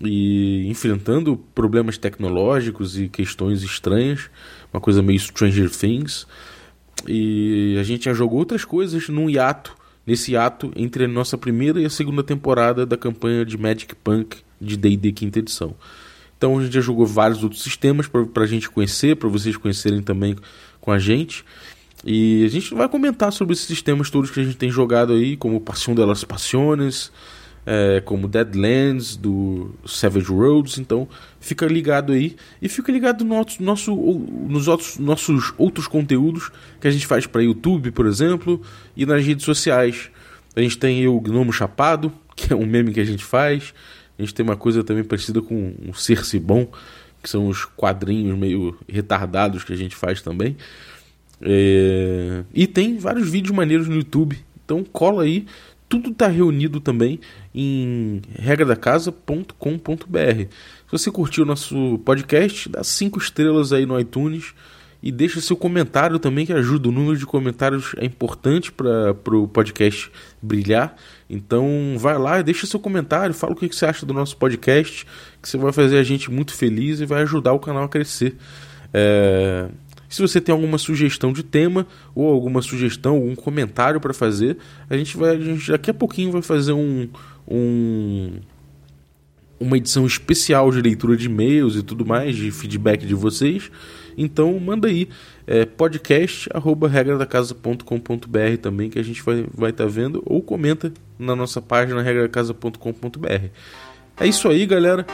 e 0.00 0.66
enfrentando 0.68 1.36
problemas 1.54 1.96
tecnológicos 1.96 2.98
e 2.98 3.08
questões 3.08 3.62
estranhas, 3.62 4.30
uma 4.72 4.80
coisa 4.80 5.02
meio 5.02 5.18
Stranger 5.18 5.70
Things. 5.70 6.26
E 7.06 7.76
a 7.80 7.82
gente 7.82 8.06
já 8.06 8.14
jogou 8.14 8.38
outras 8.38 8.64
coisas 8.64 9.08
num 9.08 9.28
hiato, 9.28 9.74
nesse 10.06 10.32
hiato 10.32 10.72
entre 10.76 11.04
a 11.04 11.08
nossa 11.08 11.36
primeira 11.36 11.80
e 11.80 11.84
a 11.84 11.90
segunda 11.90 12.22
temporada 12.22 12.84
da 12.84 12.96
campanha 12.96 13.44
de 13.44 13.56
Magic 13.56 13.94
Punk 13.96 14.38
de 14.60 14.76
D&D 14.76 15.12
quinta 15.12 15.38
edição. 15.38 15.74
Então 16.36 16.58
a 16.58 16.62
gente 16.62 16.74
já 16.74 16.80
jogou 16.80 17.06
vários 17.06 17.42
outros 17.42 17.62
sistemas 17.62 18.06
para 18.08 18.44
a 18.44 18.46
gente 18.46 18.68
conhecer, 18.68 19.16
para 19.16 19.28
vocês 19.28 19.56
conhecerem 19.56 20.02
também 20.02 20.36
com 20.80 20.92
a 20.92 20.98
gente. 20.98 21.44
E 22.04 22.44
a 22.44 22.48
gente 22.48 22.74
vai 22.74 22.88
comentar 22.88 23.32
sobre 23.32 23.54
esses 23.54 23.66
sistemas 23.66 24.10
todos 24.10 24.30
que 24.30 24.40
a 24.40 24.44
gente 24.44 24.56
tem 24.56 24.70
jogado 24.70 25.12
aí, 25.12 25.36
como 25.36 25.60
Passion 25.60 25.94
de 25.94 26.04
las 26.04 26.24
Passiones, 26.24 27.10
é, 27.66 28.00
como 28.00 28.28
Deadlands, 28.28 29.16
do 29.16 29.74
Savage 29.84 30.28
Roads. 30.28 30.78
Então 30.78 31.08
fica 31.40 31.66
ligado 31.66 32.12
aí 32.12 32.36
e 32.62 32.68
fica 32.68 32.92
ligado 32.92 33.24
no 33.24 33.34
nosso, 33.34 33.62
nosso, 33.62 33.94
nos 33.94 34.68
outros, 34.68 34.98
nossos 34.98 35.52
outros 35.58 35.88
conteúdos 35.88 36.50
que 36.80 36.86
a 36.86 36.90
gente 36.90 37.06
faz 37.06 37.26
para 37.26 37.42
YouTube, 37.42 37.90
por 37.90 38.06
exemplo, 38.06 38.62
e 38.96 39.04
nas 39.04 39.24
redes 39.24 39.44
sociais. 39.44 40.10
A 40.54 40.60
gente 40.60 40.78
tem 40.78 41.06
o 41.08 41.20
Gnomo 41.20 41.52
Chapado, 41.52 42.12
que 42.34 42.52
é 42.52 42.56
um 42.56 42.64
meme 42.64 42.92
que 42.92 43.00
a 43.00 43.04
gente 43.04 43.24
faz. 43.24 43.74
A 44.18 44.22
gente 44.22 44.32
tem 44.32 44.44
uma 44.44 44.56
coisa 44.56 44.82
também 44.82 45.04
parecida 45.04 45.42
com 45.42 45.74
um 45.86 45.92
Cerce 45.92 46.38
Bom, 46.38 46.66
que 47.22 47.28
são 47.28 47.48
os 47.48 47.64
quadrinhos 47.64 48.38
meio 48.38 48.78
retardados 48.88 49.64
que 49.64 49.72
a 49.72 49.76
gente 49.76 49.94
faz 49.94 50.22
também. 50.22 50.56
É... 51.42 52.44
E 52.54 52.66
tem 52.66 52.96
vários 52.96 53.28
vídeos 53.28 53.54
maneiros 53.54 53.88
no 53.88 53.96
YouTube. 53.96 54.38
Então 54.64 54.82
cola 54.84 55.24
aí. 55.24 55.46
Tudo 55.88 56.10
está 56.10 56.26
reunido 56.26 56.80
também 56.80 57.20
em 57.54 58.20
regradacasa.com.br. 58.38 60.48
Se 60.86 60.90
você 60.90 61.10
curtiu 61.10 61.44
o 61.44 61.46
nosso 61.46 61.98
podcast, 62.04 62.68
dá 62.68 62.82
cinco 62.82 63.18
estrelas 63.18 63.72
aí 63.72 63.86
no 63.86 63.98
iTunes 63.98 64.52
e 65.02 65.12
deixa 65.12 65.40
seu 65.40 65.56
comentário 65.56 66.18
também, 66.18 66.44
que 66.44 66.52
ajuda. 66.52 66.88
O 66.88 66.92
número 66.92 67.16
de 67.16 67.24
comentários 67.24 67.94
é 67.98 68.04
importante 68.04 68.72
para 68.72 69.36
o 69.36 69.46
podcast 69.46 70.10
brilhar. 70.42 70.96
Então 71.30 71.94
vai 71.96 72.18
lá, 72.18 72.42
deixa 72.42 72.66
seu 72.66 72.80
comentário, 72.80 73.32
fala 73.32 73.52
o 73.52 73.56
que, 73.56 73.68
você 73.68 73.86
acha 73.86 74.04
do 74.04 74.12
nosso 74.12 74.36
podcast, 74.36 75.06
que 75.40 75.48
você 75.48 75.56
vai 75.56 75.72
fazer 75.72 75.98
a 75.98 76.02
gente 76.02 76.30
muito 76.30 76.52
feliz 76.52 77.00
e 77.00 77.06
vai 77.06 77.22
ajudar 77.22 77.52
o 77.52 77.60
canal 77.60 77.84
a 77.84 77.88
crescer. 77.88 78.36
É... 78.92 79.68
Se 80.08 80.22
você 80.22 80.40
tem 80.40 80.52
alguma 80.52 80.78
sugestão 80.78 81.32
de 81.32 81.42
tema 81.42 81.86
ou 82.14 82.32
alguma 82.32 82.62
sugestão, 82.62 83.14
algum 83.16 83.34
comentário 83.34 84.00
para 84.00 84.14
fazer, 84.14 84.56
a 84.88 84.96
gente 84.96 85.16
vai, 85.16 85.36
a 85.36 85.40
gente 85.40 85.70
daqui 85.70 85.90
a 85.90 85.94
pouquinho 85.94 86.32
vai 86.32 86.42
fazer 86.42 86.72
um, 86.72 87.08
um 87.48 88.32
uma 89.58 89.76
edição 89.76 90.06
especial 90.06 90.70
de 90.70 90.80
leitura 90.80 91.16
de 91.16 91.26
e-mails 91.26 91.76
e 91.76 91.82
tudo 91.82 92.04
mais, 92.04 92.36
de 92.36 92.50
feedback 92.50 93.06
de 93.06 93.14
vocês. 93.14 93.70
Então 94.16 94.58
manda 94.58 94.88
aí, 94.88 95.08
é, 95.46 95.64
podcast 95.64 96.48
arroba 96.52 96.88
regradacasa.com.br 96.88 98.56
também, 98.60 98.90
que 98.90 98.98
a 98.98 99.02
gente 99.02 99.22
vai 99.22 99.40
estar 99.40 99.50
vai 99.54 99.72
tá 99.72 99.86
vendo, 99.86 100.22
ou 100.24 100.42
comenta 100.42 100.92
na 101.18 101.34
nossa 101.36 101.60
página 101.60 102.02
regradacasa.com.br. 102.02 103.48
É 104.18 104.26
isso 104.26 104.48
aí, 104.48 104.64
galera. 104.64 105.06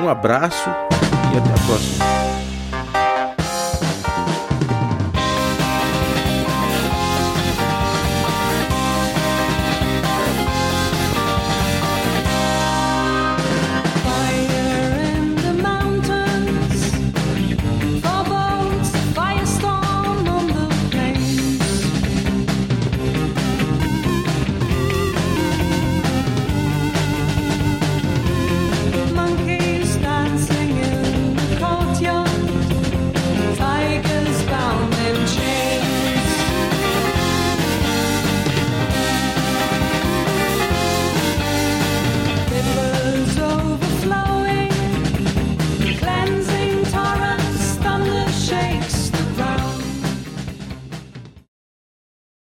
Um 0.00 0.08
abraço 0.08 0.68
e 0.68 1.38
até 1.38 1.50
a 1.50 1.66
próxima. 1.66 2.35